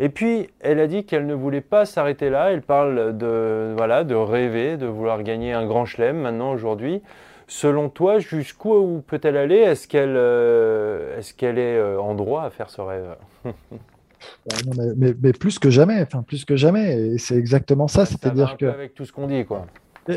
Et 0.00 0.08
puis, 0.08 0.48
elle 0.60 0.78
a 0.78 0.86
dit 0.86 1.04
qu'elle 1.04 1.26
ne 1.26 1.34
voulait 1.34 1.60
pas 1.60 1.84
s'arrêter 1.84 2.30
là. 2.30 2.52
Elle 2.52 2.62
parle 2.62 3.16
de, 3.16 3.74
voilà, 3.76 4.04
de 4.04 4.14
rêver, 4.14 4.76
de 4.76 4.86
vouloir 4.86 5.22
gagner 5.22 5.52
un 5.52 5.66
grand 5.66 5.86
chelem 5.86 6.18
maintenant, 6.18 6.52
aujourd'hui. 6.52 7.02
Selon 7.48 7.88
toi, 7.88 8.18
jusqu'où 8.18 9.02
peut-elle 9.06 9.36
aller? 9.36 9.56
Est-ce 9.56 9.88
qu'elle 9.88 10.16
euh, 10.16 11.18
est, 11.18 11.36
qu'elle 11.36 11.58
est 11.58 11.78
euh, 11.78 12.00
en 12.00 12.14
droit 12.14 12.44
à 12.44 12.50
faire 12.50 12.70
ce 12.70 12.80
rêve? 12.80 13.16
Mais, 14.96 15.32
plus 15.32 15.58
que 15.58 15.70
jamais, 15.70 16.02
enfin 16.02 16.22
plus 16.22 16.44
que 16.44 16.56
jamais, 16.56 17.16
c'est 17.18 17.36
exactement 17.36 17.88
ça. 17.88 18.04
C'est-à-dire 18.04 18.56
que 18.56 18.66
avec 18.66 18.94
tout 18.94 19.04
ce 19.04 19.12
qu'on 19.12 19.26
dit, 19.26 19.44
quoi. 19.44 19.66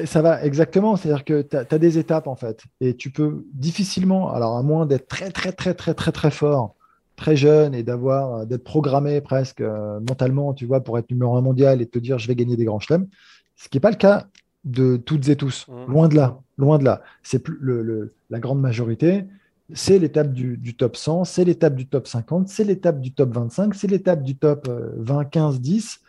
Ça 0.06 0.22
va 0.22 0.44
exactement, 0.44 0.96
c'est-à-dire 0.96 1.26
que 1.26 1.42
tu 1.42 1.58
as, 1.58 1.78
des 1.78 1.98
étapes 1.98 2.28
en 2.28 2.36
fait, 2.36 2.64
et 2.80 2.96
tu 2.96 3.12
peux 3.12 3.46
difficilement, 3.54 4.34
alors 4.34 4.56
à 4.56 4.64
moins 4.64 4.86
d'être 4.86 5.08
très 5.08 5.32
très 5.32 5.52
très 5.52 5.74
très 5.74 5.94
très 5.94 6.14
très 6.14 6.32
fort, 6.32 6.76
très 7.22 7.36
jeune 7.36 7.76
et 7.76 7.84
d'avoir 7.84 8.34
euh, 8.34 8.46
d'être 8.46 8.64
programmé 8.64 9.22
presque 9.22 9.62
euh, 9.62 10.00
mentalement, 10.00 10.54
tu 10.54 10.66
vois, 10.66 10.82
pour 10.82 10.98
être 10.98 11.10
numéro 11.12 11.38
un 11.38 11.42
mondial 11.42 11.80
et 11.82 11.86
te 11.86 12.00
dire 12.00 12.18
je 12.18 12.28
vais 12.28 12.36
gagner 12.36 12.58
des 12.58 12.66
grands 12.66 12.80
chelems, 12.80 13.08
ce 13.56 13.70
qui 13.70 13.78
n'est 13.78 13.82
pas 13.82 13.92
le 13.92 13.96
cas 13.96 14.26
de 14.66 14.98
toutes 14.98 15.30
et 15.30 15.36
tous. 15.36 15.68
Mmh. 15.68 15.92
Loin 15.92 16.08
de 16.08 16.16
là, 16.16 16.40
loin 16.58 16.80
de 16.80 16.84
là. 16.84 17.04
C'est 17.22 17.40
plus 17.40 17.58
le, 17.62 18.14
la 18.32 18.40
grande 18.40 18.60
majorité. 18.60 19.26
C'est 19.74 20.00
l'étape 20.00 20.34
du, 20.34 20.76
top 20.76 20.98
100, 20.98 21.24
c'est 21.24 21.46
l'étape 21.46 21.76
du 21.76 21.86
top 21.86 22.08
50, 22.08 22.50
c'est 22.50 22.66
l'étape 22.66 23.00
du 23.00 23.14
top 23.14 23.34
25, 23.34 23.74
c'est 23.74 23.88
l'étape 23.88 24.22
du 24.22 24.36
top 24.36 24.68
20, 24.98 25.26
15, 25.26 25.62
10. 25.62 26.02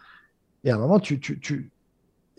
Et 0.64 0.70
à 0.70 0.74
un 0.74 0.78
moment, 0.78 0.98
tu, 0.98 1.20
tu, 1.20 1.38
tu 1.38 1.70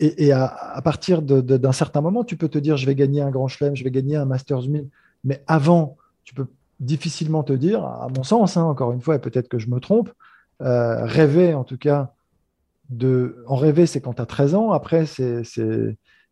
et, 0.00 0.32
à, 0.32 0.46
à, 0.46 0.82
partir 0.82 1.22
d'un 1.22 1.72
certain 1.72 2.02
moment, 2.02 2.24
tu 2.24 2.36
peux 2.36 2.48
te 2.48 2.58
dire 2.58 2.76
je 2.76 2.84
vais 2.84 2.94
gagner 2.94 3.22
un 3.22 3.30
grand 3.30 3.48
chelem, 3.48 3.74
je 3.74 3.84
vais 3.84 3.90
gagner 3.90 4.16
un 4.16 4.26
Masters 4.26 4.68
1000. 4.68 4.88
Mais 5.22 5.42
avant, 5.46 5.96
tu 6.24 6.34
peux 6.34 6.46
difficilement 6.80 7.42
te 7.42 7.52
dire, 7.52 7.84
à 7.84 8.08
mon 8.14 8.22
sens, 8.22 8.56
hein, 8.56 8.64
encore 8.64 8.92
une 8.92 9.00
fois, 9.00 9.16
et 9.16 9.18
peut-être 9.18 9.48
que 9.48 9.58
je 9.58 9.68
me 9.68 9.80
trompe, 9.80 10.10
euh, 10.62 11.04
rêver 11.04 11.54
en 11.54 11.64
tout 11.64 11.78
cas, 11.78 12.12
de, 12.90 13.44
en 13.46 13.56
rêver, 13.56 13.86
c'est 13.86 14.00
quand 14.00 14.14
tu 14.14 14.22
as 14.22 14.26
13 14.26 14.54
ans, 14.54 14.70
après, 14.72 15.06
c'est, 15.06 15.42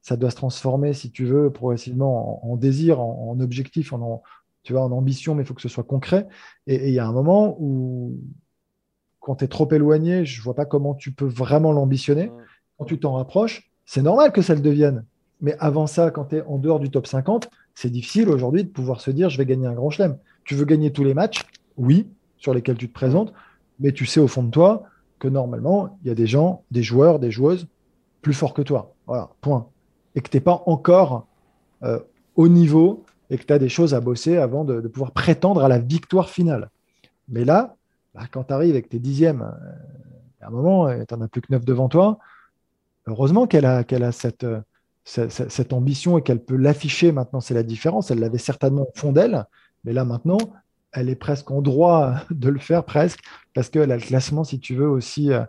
ça 0.03 0.17
doit 0.17 0.31
se 0.31 0.37
transformer, 0.37 0.93
si 0.93 1.11
tu 1.11 1.25
veux, 1.25 1.51
progressivement 1.51 2.45
en, 2.51 2.57
désir, 2.57 3.01
en, 3.01 3.39
objectif, 3.41 3.93
en, 3.93 4.23
tu 4.63 4.73
vois, 4.73 4.83
en 4.83 4.93
ambition, 4.93 5.35
mais 5.35 5.43
il 5.43 5.47
faut 5.47 5.55
que 5.55 5.63
ce 5.63 5.69
soit 5.69 5.85
concret. 5.85 6.29
Et 6.67 6.89
il 6.89 6.95
y 6.95 6.99
a 6.99 7.07
un 7.07 7.13
moment 7.13 7.57
où 7.59 8.19
quand 9.21 9.37
tu 9.37 9.45
es 9.45 9.49
trop 9.49 9.71
éloigné, 9.73 10.25
je 10.25 10.43
vois 10.43 10.55
pas 10.55 10.67
comment 10.67 10.95
tu 10.95 11.13
peux 11.13 11.27
vraiment 11.27 11.73
l'ambitionner. 11.73 12.31
Quand 12.77 12.85
tu 12.85 12.99
t'en 12.99 13.13
rapproches, 13.13 13.71
c'est 13.87 14.03
normal 14.03 14.33
que 14.33 14.43
ça 14.43 14.55
le 14.55 14.61
devienne. 14.61 15.05
Mais 15.41 15.57
avant 15.59 15.87
ça, 15.87 16.11
quand 16.11 16.27
tu 16.27 16.37
es 16.37 16.43
en 16.43 16.59
dehors 16.59 16.81
du 16.81 16.91
top 16.91 17.07
50, 17.07 17.49
c'est 17.75 17.91
difficile 17.91 18.29
aujourd'hui 18.29 18.65
de 18.65 18.69
pouvoir 18.69 19.01
se 19.01 19.11
dire 19.11 19.31
je 19.31 19.39
vais 19.39 19.47
gagner 19.47 19.67
un 19.67 19.75
grand 19.75 19.91
chelem. 19.91 20.19
Tu 20.45 20.55
veux 20.55 20.65
gagner 20.65 20.93
tous 20.93 21.05
les 21.05 21.15
matchs, 21.15 21.45
oui, 21.77 22.07
sur 22.37 22.55
lesquels 22.55 22.77
tu 22.77 22.89
te 22.89 22.95
présentes, 22.95 23.33
mais 23.79 23.93
tu 23.93 24.07
sais 24.07 24.21
au 24.21 24.29
fond 24.29 24.43
de 24.43 24.51
toi 24.51 24.85
que 25.19 25.29
normalement, 25.29 25.99
il 26.03 26.09
y 26.09 26.11
a 26.11 26.15
des 26.15 26.27
gens, 26.27 26.65
des 26.71 26.83
joueurs, 26.83 27.19
des 27.19 27.31
joueuses 27.31 27.69
plus 28.23 28.35
forts 28.35 28.55
que 28.55 28.63
toi. 28.63 28.95
Voilà, 29.07 29.31
point. 29.41 29.69
Et 30.15 30.21
que 30.21 30.29
tu 30.29 30.37
n'es 30.37 30.41
pas 30.41 30.63
encore 30.67 31.27
euh, 31.83 31.99
au 32.37 32.49
niveau 32.49 33.05
et 33.31 33.39
que 33.39 33.45
tu 33.45 33.53
as 33.53 33.59
des 33.59 33.69
choses 33.69 33.95
à 33.95 34.01
bosser 34.01 34.37
avant 34.37 34.65
de, 34.65 34.81
pouvoir 34.89 35.13
prétendre 35.13 35.63
à 35.65 35.69
la 35.69 35.79
victoire 35.79 36.29
finale. 36.29 36.71
Mais 37.29 37.45
là, 37.45 37.77
bah, 38.15 38.23
quand 38.31 38.45
tu 38.45 38.53
arrives 38.53 38.73
avec 38.73 38.89
tes 38.89 38.99
dixièmes, 38.99 39.43
euh, 39.43 40.45
à 40.45 40.49
un 40.49 40.51
moment, 40.51 40.89
euh, 40.89 41.05
tu 41.09 41.15
n'en 41.15 41.23
as 41.23 41.29
plus 41.29 41.41
que 41.41 41.53
neuf 41.53 41.65
devant 41.65 41.89
toi. 41.89 42.19
Heureusement 43.07 43.47
qu'elle 43.47 43.65
a, 43.65 44.13
cette, 44.13 44.47
cette, 45.05 45.73
ambition 45.73 46.19
et 46.19 46.23
qu'elle 46.23 46.43
peut 46.43 46.57
l'afficher 46.57 47.11
maintenant, 47.11 47.41
c'est 47.41 47.55
la 47.55 47.65
différence. 47.65 48.11
Elle 48.11 48.21
l'avait 48.21 48.39
certainement 48.39 48.83
au 48.83 48.93
fond 48.95 49.13
d'elle, 49.13 49.45
mais 49.85 49.93
là 49.93 50.05
maintenant, 50.05 50.39
elle 50.93 51.09
est 51.09 51.17
presque 51.17 51.51
en 51.51 51.63
droit 51.63 52.15
de 52.31 52.49
le 52.49 52.59
faire, 52.59 52.85
presque, 52.85 53.21
parce 53.55 53.69
qu'elle 53.69 53.93
a 53.93 53.97
le 53.97 54.03
classement, 54.03 54.45
si 54.45 54.61
tu 54.61 54.75
veux, 54.75 54.89
aussi 54.89 55.33
euh, 55.33 55.45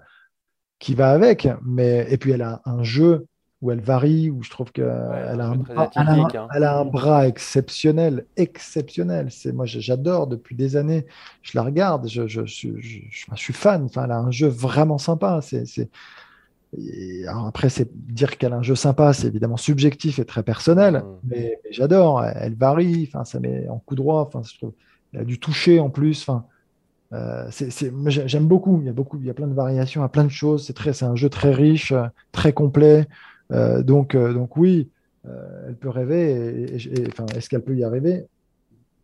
qui 0.79 0.95
va 0.95 1.11
avec. 1.11 1.47
Mais, 1.63 2.07
et 2.09 2.17
puis 2.17 2.31
elle 2.31 2.41
a 2.41 2.61
un 2.65 2.83
jeu 2.83 3.27
où 3.61 3.71
elle 3.71 3.79
varie, 3.79 4.29
où 4.29 4.43
je 4.43 4.49
trouve 4.49 4.73
qu'elle 4.73 4.85
a, 4.89 5.47
un 5.47 5.55
bras, 5.55 5.89
hein. 5.95 6.27
elle 6.53 6.65
a 6.65 6.79
un 6.79 6.83
bras 6.83 7.29
exceptionnel, 7.29 8.25
exceptionnel. 8.35 9.31
C'est 9.31 9.53
moi, 9.53 9.65
j'adore 9.65 10.27
depuis 10.27 10.53
des 10.53 10.75
années. 10.75 11.05
Je 11.41 11.57
la 11.57 11.63
regarde, 11.63 12.09
je, 12.09 12.27
je, 12.27 12.45
je, 12.45 12.69
je 12.81 13.25
suis 13.35 13.53
fan. 13.53 13.85
Enfin, 13.85 14.03
elle 14.03 14.11
a 14.11 14.19
un 14.19 14.31
jeu 14.31 14.49
vraiment 14.49 14.97
sympa. 14.97 15.39
C'est 15.41 15.89
après, 17.27 17.69
c'est 17.69 17.89
dire 17.93 18.37
qu'elle 18.37 18.53
a 18.53 18.57
un 18.57 18.63
jeu 18.63 18.75
sympa, 18.75 19.13
c'est 19.13 19.27
évidemment 19.27 19.57
subjectif 19.57 20.19
et 20.19 20.25
très 20.25 20.43
personnel, 20.43 20.95
mmh. 20.95 21.03
mais, 21.23 21.59
j'adore. 21.71 22.23
Elle 22.23 22.55
varie, 22.55 23.07
enfin, 23.07 23.25
ça 23.25 23.39
met 23.39 23.67
en 23.69 23.79
coup 23.79 23.95
droit. 23.95 24.21
Enfin, 24.21 24.41
je 24.43 24.57
trouve, 24.57 24.73
elle 25.13 25.21
a 25.21 25.23
du 25.23 25.39
toucher 25.39 25.79
en 25.79 25.89
plus. 25.89 26.21
Enfin, 26.21 26.45
euh, 27.13 27.49
j'aime 28.07 28.47
beaucoup. 28.47 28.79
Il 28.81 28.85
y 28.85 28.89
a 28.89 28.93
beaucoup, 28.93 29.17
il 29.19 29.25
y 29.25 29.29
a 29.29 29.33
plein 29.33 29.47
de 29.47 29.53
variations, 29.53 30.03
à 30.03 30.09
plein 30.09 30.23
de 30.23 30.29
choses. 30.29 30.65
C'est 30.65 30.73
très, 30.73 30.93
c'est 30.93 31.05
un 31.05 31.15
jeu 31.15 31.29
très 31.29 31.51
riche, 31.51 31.93
très 32.31 32.53
complet. 32.53 33.07
Euh, 33.51 33.83
donc, 33.83 34.15
euh, 34.15 34.33
donc 34.33 34.57
oui, 34.57 34.89
elle 35.25 35.75
peut 35.75 35.89
rêver. 35.89 36.75
Et, 36.75 37.07
enfin, 37.07 37.25
est-ce 37.35 37.49
qu'elle 37.49 37.63
peut 37.63 37.75
y 37.75 37.83
arriver? 37.83 38.25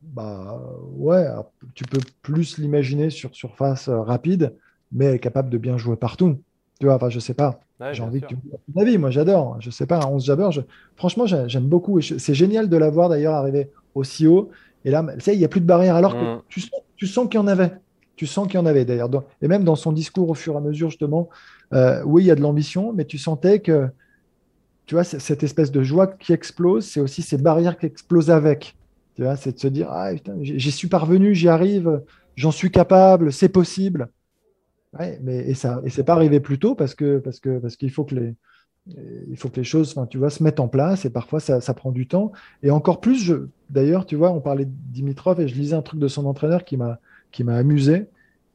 Bah 0.01 0.61
ouais. 0.95 1.27
tu 1.75 1.83
peux 1.83 1.99
plus 2.21 2.57
l'imaginer 2.57 3.09
sur 3.09 3.35
surface 3.35 3.89
rapide, 3.89 4.55
mais 4.91 5.05
elle 5.05 5.15
est 5.15 5.19
capable 5.19 5.49
de 5.49 5.57
bien 5.57 5.77
jouer 5.77 5.97
partout. 5.97 6.41
Tu 6.79 6.85
vois, 6.85 6.95
enfin, 6.95 7.09
je 7.09 7.19
sais 7.19 7.33
pas. 7.33 7.59
J'ai 7.91 8.03
envie 8.03 8.21
que 8.21 8.27
tu 8.27 8.35
me 8.75 8.81
avis. 8.81 8.97
Moi, 8.97 9.09
j'adore. 9.09 9.57
Je 9.59 9.69
sais 9.69 9.85
pas, 9.85 10.05
11 10.05 10.25
Jabber, 10.25 10.49
franchement, 10.95 11.25
j'aime 11.25 11.67
beaucoup. 11.67 12.01
C'est 12.01 12.33
génial 12.33 12.69
de 12.69 12.77
l'avoir 12.77 13.09
d'ailleurs 13.09 13.33
arrivé 13.33 13.69
aussi 13.95 14.27
haut. 14.27 14.49
Et 14.85 14.91
là, 14.91 15.05
tu 15.13 15.19
sais, 15.21 15.35
il 15.35 15.39
n'y 15.39 15.45
a 15.45 15.49
plus 15.49 15.61
de 15.61 15.65
barrière. 15.65 15.95
Alors 15.95 16.13
que 16.13 16.37
mm. 16.37 16.41
tu 16.47 16.61
sens, 16.61 16.81
tu 16.95 17.07
sens 17.07 17.27
qu'il 17.29 17.39
y 17.39 17.43
en 17.43 17.47
avait. 17.47 17.73
Tu 18.15 18.27
sens 18.27 18.47
qu'il 18.47 18.55
y 18.55 18.57
en 18.63 18.65
avait 18.65 18.85
d'ailleurs. 18.85 19.09
Et 19.41 19.47
même 19.47 19.63
dans 19.63 19.75
son 19.75 19.91
discours 19.91 20.29
au 20.29 20.33
fur 20.33 20.53
et 20.53 20.57
à 20.57 20.61
mesure, 20.61 20.89
justement, 20.89 21.29
euh, 21.73 22.01
oui, 22.05 22.23
il 22.23 22.27
y 22.27 22.31
a 22.31 22.35
de 22.35 22.41
l'ambition, 22.41 22.91
mais 22.93 23.05
tu 23.05 23.17
sentais 23.17 23.59
que, 23.59 23.87
tu 24.85 24.95
vois, 24.95 25.03
cette 25.03 25.43
espèce 25.43 25.71
de 25.71 25.83
joie 25.83 26.07
qui 26.07 26.33
explose, 26.33 26.85
c'est 26.85 26.99
aussi 26.99 27.21
ces 27.21 27.37
barrières 27.37 27.77
qui 27.77 27.85
explosent 27.85 28.31
avec. 28.31 28.75
Tu 29.15 29.23
vois, 29.23 29.35
c'est 29.35 29.53
de 29.53 29.59
se 29.59 29.67
dire, 29.67 29.87
ah, 29.89 30.11
j'y 30.41 30.71
suis 30.71 30.87
parvenu, 30.87 31.33
j'y 31.35 31.47
arrive, 31.47 32.01
j'en 32.35 32.51
suis 32.51 32.71
capable, 32.71 33.31
c'est 33.31 33.49
possible. 33.49 34.09
Ouais, 34.97 35.19
mais 35.21 35.37
et 35.47 35.53
ça 35.53 35.81
et 35.85 35.89
c'est 35.89 36.03
pas 36.03 36.13
arrivé 36.13 36.39
plus 36.39 36.57
tôt 36.57 36.73
parce 36.73 36.95
que 36.95 37.19
parce 37.19 37.39
que 37.39 37.59
parce 37.59 37.75
qu'il 37.75 37.91
faut 37.91 38.05
que 38.05 38.15
les 38.15 38.35
il 39.29 39.37
faut 39.37 39.49
que 39.49 39.57
les 39.57 39.63
choses, 39.63 39.95
tu 40.09 40.17
vois, 40.17 40.29
se 40.29 40.43
mettent 40.43 40.59
en 40.59 40.67
place 40.67 41.05
et 41.05 41.09
parfois 41.09 41.39
ça, 41.39 41.61
ça 41.61 41.73
prend 41.73 41.91
du 41.91 42.07
temps. 42.07 42.31
Et 42.63 42.71
encore 42.71 43.01
plus, 43.01 43.31
d'ailleurs, 43.69 44.05
tu 44.05 44.15
vois, 44.15 44.31
on 44.31 44.41
parlait 44.41 44.65
de 44.65 44.71
Dimitrov 44.91 45.39
et 45.39 45.47
je 45.47 45.55
lisais 45.55 45.75
un 45.75 45.81
truc 45.81 45.99
de 45.99 46.07
son 46.07 46.25
entraîneur 46.25 46.63
qui 46.63 46.77
m'a 46.77 46.99
qui 47.31 47.43
m'a 47.43 47.55
amusé 47.55 48.07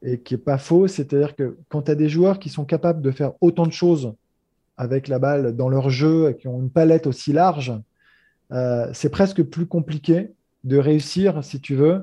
et 0.03 0.19
qui 0.19 0.33
est 0.33 0.37
pas 0.37 0.57
faux. 0.57 0.87
C'est-à-dire 0.87 1.35
que 1.35 1.57
quand 1.69 1.83
tu 1.83 1.91
as 1.91 1.95
des 1.95 2.09
joueurs 2.09 2.39
qui 2.39 2.49
sont 2.49 2.65
capables 2.65 3.01
de 3.01 3.11
faire 3.11 3.33
autant 3.41 3.65
de 3.65 3.71
choses 3.71 4.13
avec 4.77 5.07
la 5.07 5.19
balle 5.19 5.55
dans 5.55 5.69
leur 5.69 5.89
jeu 5.89 6.29
et 6.29 6.35
qui 6.35 6.47
ont 6.47 6.59
une 6.59 6.69
palette 6.69 7.07
aussi 7.07 7.31
large, 7.31 7.73
euh, 8.51 8.89
c'est 8.93 9.09
presque 9.09 9.43
plus 9.43 9.65
compliqué 9.65 10.31
de 10.63 10.77
réussir, 10.77 11.43
si 11.43 11.61
tu 11.61 11.75
veux, 11.75 12.01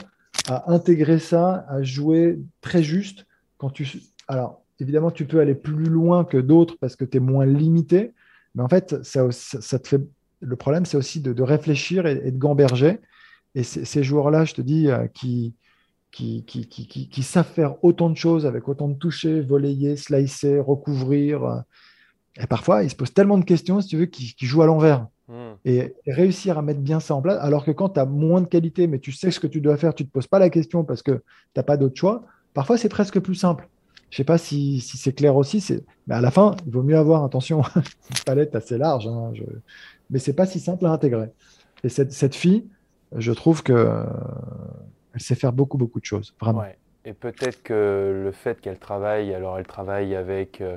à 0.49 0.73
intégrer 0.73 1.19
ça, 1.19 1.67
à 1.69 1.83
jouer 1.83 2.41
très 2.61 2.83
juste 2.83 3.27
quand 3.59 3.71
tu 3.71 3.87
alors, 4.29 4.63
évidemment, 4.81 5.11
tu 5.11 5.25
peux 5.25 5.41
aller 5.41 5.55
plus 5.55 5.87
loin 5.87 6.25
que 6.25 6.39
d'autres 6.39 6.77
parce 6.81 6.97
que 6.97 7.05
tu 7.05 7.19
es 7.19 7.21
moins 7.21 7.47
limité. 7.47 8.13
Mais 8.55 8.63
en 8.63 8.69
fait, 8.69 9.03
ça, 9.05 9.31
ça, 9.31 9.79
te 9.79 9.89
fait... 9.89 10.01
le 10.41 10.57
problème, 10.57 10.85
c'est 10.85 10.97
aussi 10.97 11.21
de, 11.21 11.43
réfléchir 11.43 12.07
et, 12.07 12.31
de 12.31 12.39
gamberger. 12.39 12.99
Et 13.55 13.63
ces 13.63 14.03
joueurs-là, 14.03 14.45
je 14.45 14.55
te 14.55 14.63
dis, 14.63 14.89
euh, 14.89 15.07
qui, 15.09 15.55
qui, 16.11 16.45
qui, 16.45 16.67
qui, 16.67 17.23
savent 17.23 17.47
faire 17.47 17.83
autant 17.85 18.11
de 18.11 18.17
choses 18.17 18.47
avec 18.47 18.69
autant 18.69 18.89
de 18.89 18.95
toucher, 18.95 19.41
voler, 19.41 19.97
slicer, 19.97 20.59
recouvrir. 20.59 21.45
Euh, 21.45 21.61
et 22.41 22.47
parfois, 22.47 22.83
ils 22.83 22.91
se 22.91 22.97
posent 22.97 23.13
tellement 23.13 23.39
de 23.39 23.45
questions, 23.45 23.81
si 23.81 23.89
tu 23.89 23.97
veux, 23.97 24.07
qu'ils 24.07 24.49
jouent 24.49 24.63
à 24.63 24.67
l'envers. 24.67 25.07
Hmm. 25.29 25.55
Et, 25.65 25.95
réussir 26.07 26.59
à 26.59 26.63
mettre 26.63 26.81
bien 26.81 27.01
ça 27.01 27.15
en 27.15 27.23
place, 27.23 27.39
alors 27.41 27.65
que 27.65 27.71
quand 27.71 27.91
tu 27.91 28.01
as 28.01 28.07
moins 28.07 28.41
de 28.41 28.47
qualité, 28.47 28.87
mais 28.87 28.99
tu 28.99 29.13
sais 29.13 29.31
ce 29.31 29.41
que 29.41 29.47
tu 29.47 29.61
dois 29.61 29.77
faire, 29.77 29.95
tu 29.95 30.03
ne 30.03 30.09
te 30.09 30.13
poses 30.13 30.27
pas 30.27 30.39
la 30.39 30.51
question 30.51 30.85
parce 30.85 31.03
que 31.03 31.13
tu 31.13 31.23
n'as 31.57 31.63
pas 31.63 31.77
d'autre 31.77 31.97
choix, 31.97 32.25
parfois 32.55 32.77
c'est 32.77 32.89
presque 32.89 33.21
plus 33.21 33.35
simple. 33.35 33.69
Je 34.13 34.19
sais 34.19 34.25
pas 34.25 34.37
si, 34.37 34.81
c'est 34.83 35.15
clair 35.15 35.35
aussi, 35.37 35.67
mais 36.07 36.15
à 36.15 36.21
la 36.21 36.31
fin, 36.31 36.55
il 36.67 36.73
vaut 36.73 36.83
mieux 36.83 36.99
avoir, 36.99 37.25
attention, 37.25 37.63
une 37.77 38.25
palette 38.27 38.55
assez 38.55 38.77
large, 38.77 39.07
hein, 39.07 39.31
je... 39.33 39.43
mais 40.11 40.19
c'est 40.19 40.35
pas 40.35 40.45
si 40.45 40.61
simple 40.61 40.85
à 40.85 40.91
intégrer. 40.91 41.31
Et 41.83 41.89
cette, 41.89 42.35
fille, 42.35 42.67
je 43.17 43.33
trouve 43.33 43.63
que 43.63 44.05
elle 45.15 45.21
sait 45.21 45.35
faire 45.35 45.55
beaucoup, 45.55 45.79
beaucoup 45.79 45.99
de 45.99 46.05
choses, 46.05 46.35
vraiment. 46.39 46.63
Et 47.07 47.15
peut-être 47.15 47.63
que 47.63 48.23
le 48.25 48.33
fait 48.33 48.61
qu'elle 48.61 48.79
travaille, 48.79 49.33
alors 49.33 49.59
elle 49.59 49.67
travaille 49.67 50.15
avec 50.15 50.61
euh, 50.61 50.77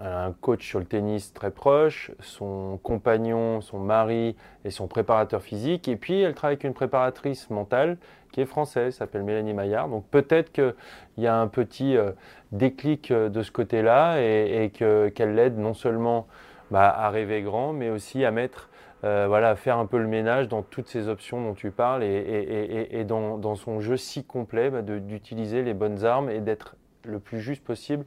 un 0.00 0.32
coach 0.32 0.66
sur 0.66 0.78
le 0.78 0.86
tennis 0.86 1.34
très 1.34 1.50
proche, 1.50 2.10
son 2.20 2.80
compagnon, 2.82 3.60
son 3.60 3.80
mari 3.80 4.34
et 4.64 4.70
son 4.70 4.86
préparateur 4.86 5.42
physique, 5.42 5.88
et 5.88 5.96
puis 5.96 6.22
elle 6.22 6.34
travaille 6.34 6.54
avec 6.54 6.64
une 6.64 6.72
préparatrice 6.72 7.50
mentale 7.50 7.98
qui 8.36 8.44
française, 8.44 8.96
s'appelle 8.96 9.22
Mélanie 9.22 9.54
Maillard. 9.54 9.88
Donc 9.88 10.04
peut-être 10.10 10.52
qu'il 10.52 10.74
y 11.16 11.26
a 11.26 11.34
un 11.34 11.48
petit 11.48 11.96
euh, 11.96 12.12
déclic 12.52 13.10
euh, 13.10 13.30
de 13.30 13.42
ce 13.42 13.50
côté-là 13.50 14.18
et, 14.20 14.70
qu'elle 14.70 15.34
l'aide 15.34 15.58
non 15.58 15.72
seulement 15.72 16.26
bah, 16.70 16.88
à 16.88 17.08
rêver 17.08 17.40
grand, 17.40 17.72
mais 17.72 17.88
aussi 17.88 18.26
à 18.26 18.30
mettre, 18.30 18.68
euh, 19.04 19.24
voilà, 19.26 19.50
à 19.50 19.56
faire 19.56 19.78
un 19.78 19.86
peu 19.86 19.96
le 19.96 20.06
ménage 20.06 20.48
dans 20.48 20.62
toutes 20.62 20.88
ces 20.88 21.08
options 21.08 21.42
dont 21.42 21.54
tu 21.54 21.70
parles 21.70 22.04
et, 22.04 23.04
dans, 23.08 23.54
son 23.54 23.80
jeu 23.80 23.96
si 23.96 24.24
complet 24.24 24.68
bah, 24.68 24.82
d'utiliser 24.82 25.62
les 25.62 25.72
bonnes 25.72 26.04
armes 26.04 26.28
et 26.28 26.40
d'être 26.40 26.76
le 27.04 27.20
plus 27.20 27.40
juste 27.40 27.64
possible 27.64 28.04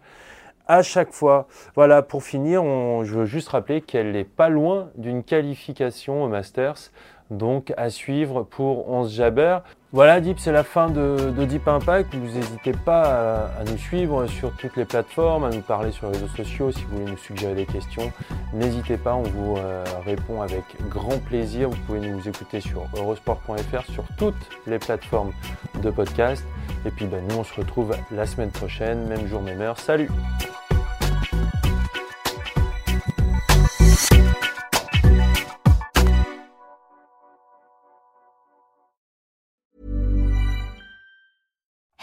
à 0.67 0.83
chaque 0.83 1.11
fois. 1.11 1.47
Voilà, 1.73 2.03
pour 2.03 2.21
finir, 2.21 2.61
je 3.03 3.11
veux 3.15 3.25
juste 3.25 3.49
rappeler 3.49 3.81
qu'elle 3.81 4.11
n'est 4.11 4.23
pas 4.23 4.49
loin 4.49 4.91
d'une 4.97 5.23
qualification 5.23 6.23
au 6.23 6.27
Masters, 6.27 6.91
donc 7.31 7.73
à 7.77 7.89
suivre 7.89 8.43
pour 8.43 8.87
11 8.89 9.11
Jabber. 9.11 9.59
Voilà 9.91 10.21
Deep, 10.21 10.37
c'est 10.39 10.51
la 10.51 10.63
fin 10.63 10.91
de, 10.91 11.31
Deep 11.45 11.67
Impact. 11.67 12.13
Vous 12.13 12.37
n'hésitez 12.37 12.73
pas 12.73 13.47
à, 13.59 13.63
nous 13.63 13.77
suivre 13.77 14.27
sur 14.27 14.51
toutes 14.51 14.75
les 14.75 14.85
plateformes, 14.85 15.45
à 15.45 15.49
nous 15.49 15.61
parler 15.61 15.91
sur 15.91 16.11
les 16.11 16.17
réseaux 16.17 16.27
sociaux 16.27 16.71
si 16.71 16.83
vous 16.83 16.99
voulez 16.99 17.11
nous 17.11 17.17
suggérer 17.17 17.55
des 17.55 17.65
questions. 17.65 18.11
N'hésitez 18.53 18.97
pas, 18.97 19.15
on 19.15 19.23
vous 19.23 19.57
euh, 19.57 19.83
répond 20.05 20.43
avec 20.43 20.63
grand 20.89 21.17
plaisir. 21.17 21.71
Vous 21.71 21.77
pouvez 21.87 22.01
nous 22.01 22.27
écouter 22.27 22.61
sur 22.61 22.87
eurosport.fr, 22.95 23.91
sur 23.91 24.03
toutes 24.15 24.35
les 24.67 24.77
plateformes 24.77 25.31
de 25.81 25.89
podcast. 25.89 26.45
Et 26.85 26.91
puis 26.91 27.07
ben, 27.07 27.23
nous, 27.27 27.37
on 27.37 27.43
se 27.43 27.55
retrouve 27.55 27.95
la 28.11 28.27
semaine 28.27 28.51
prochaine, 28.51 29.07
même 29.07 29.25
jour, 29.25 29.41
même 29.41 29.61
heure. 29.61 29.79
Salut 29.79 30.09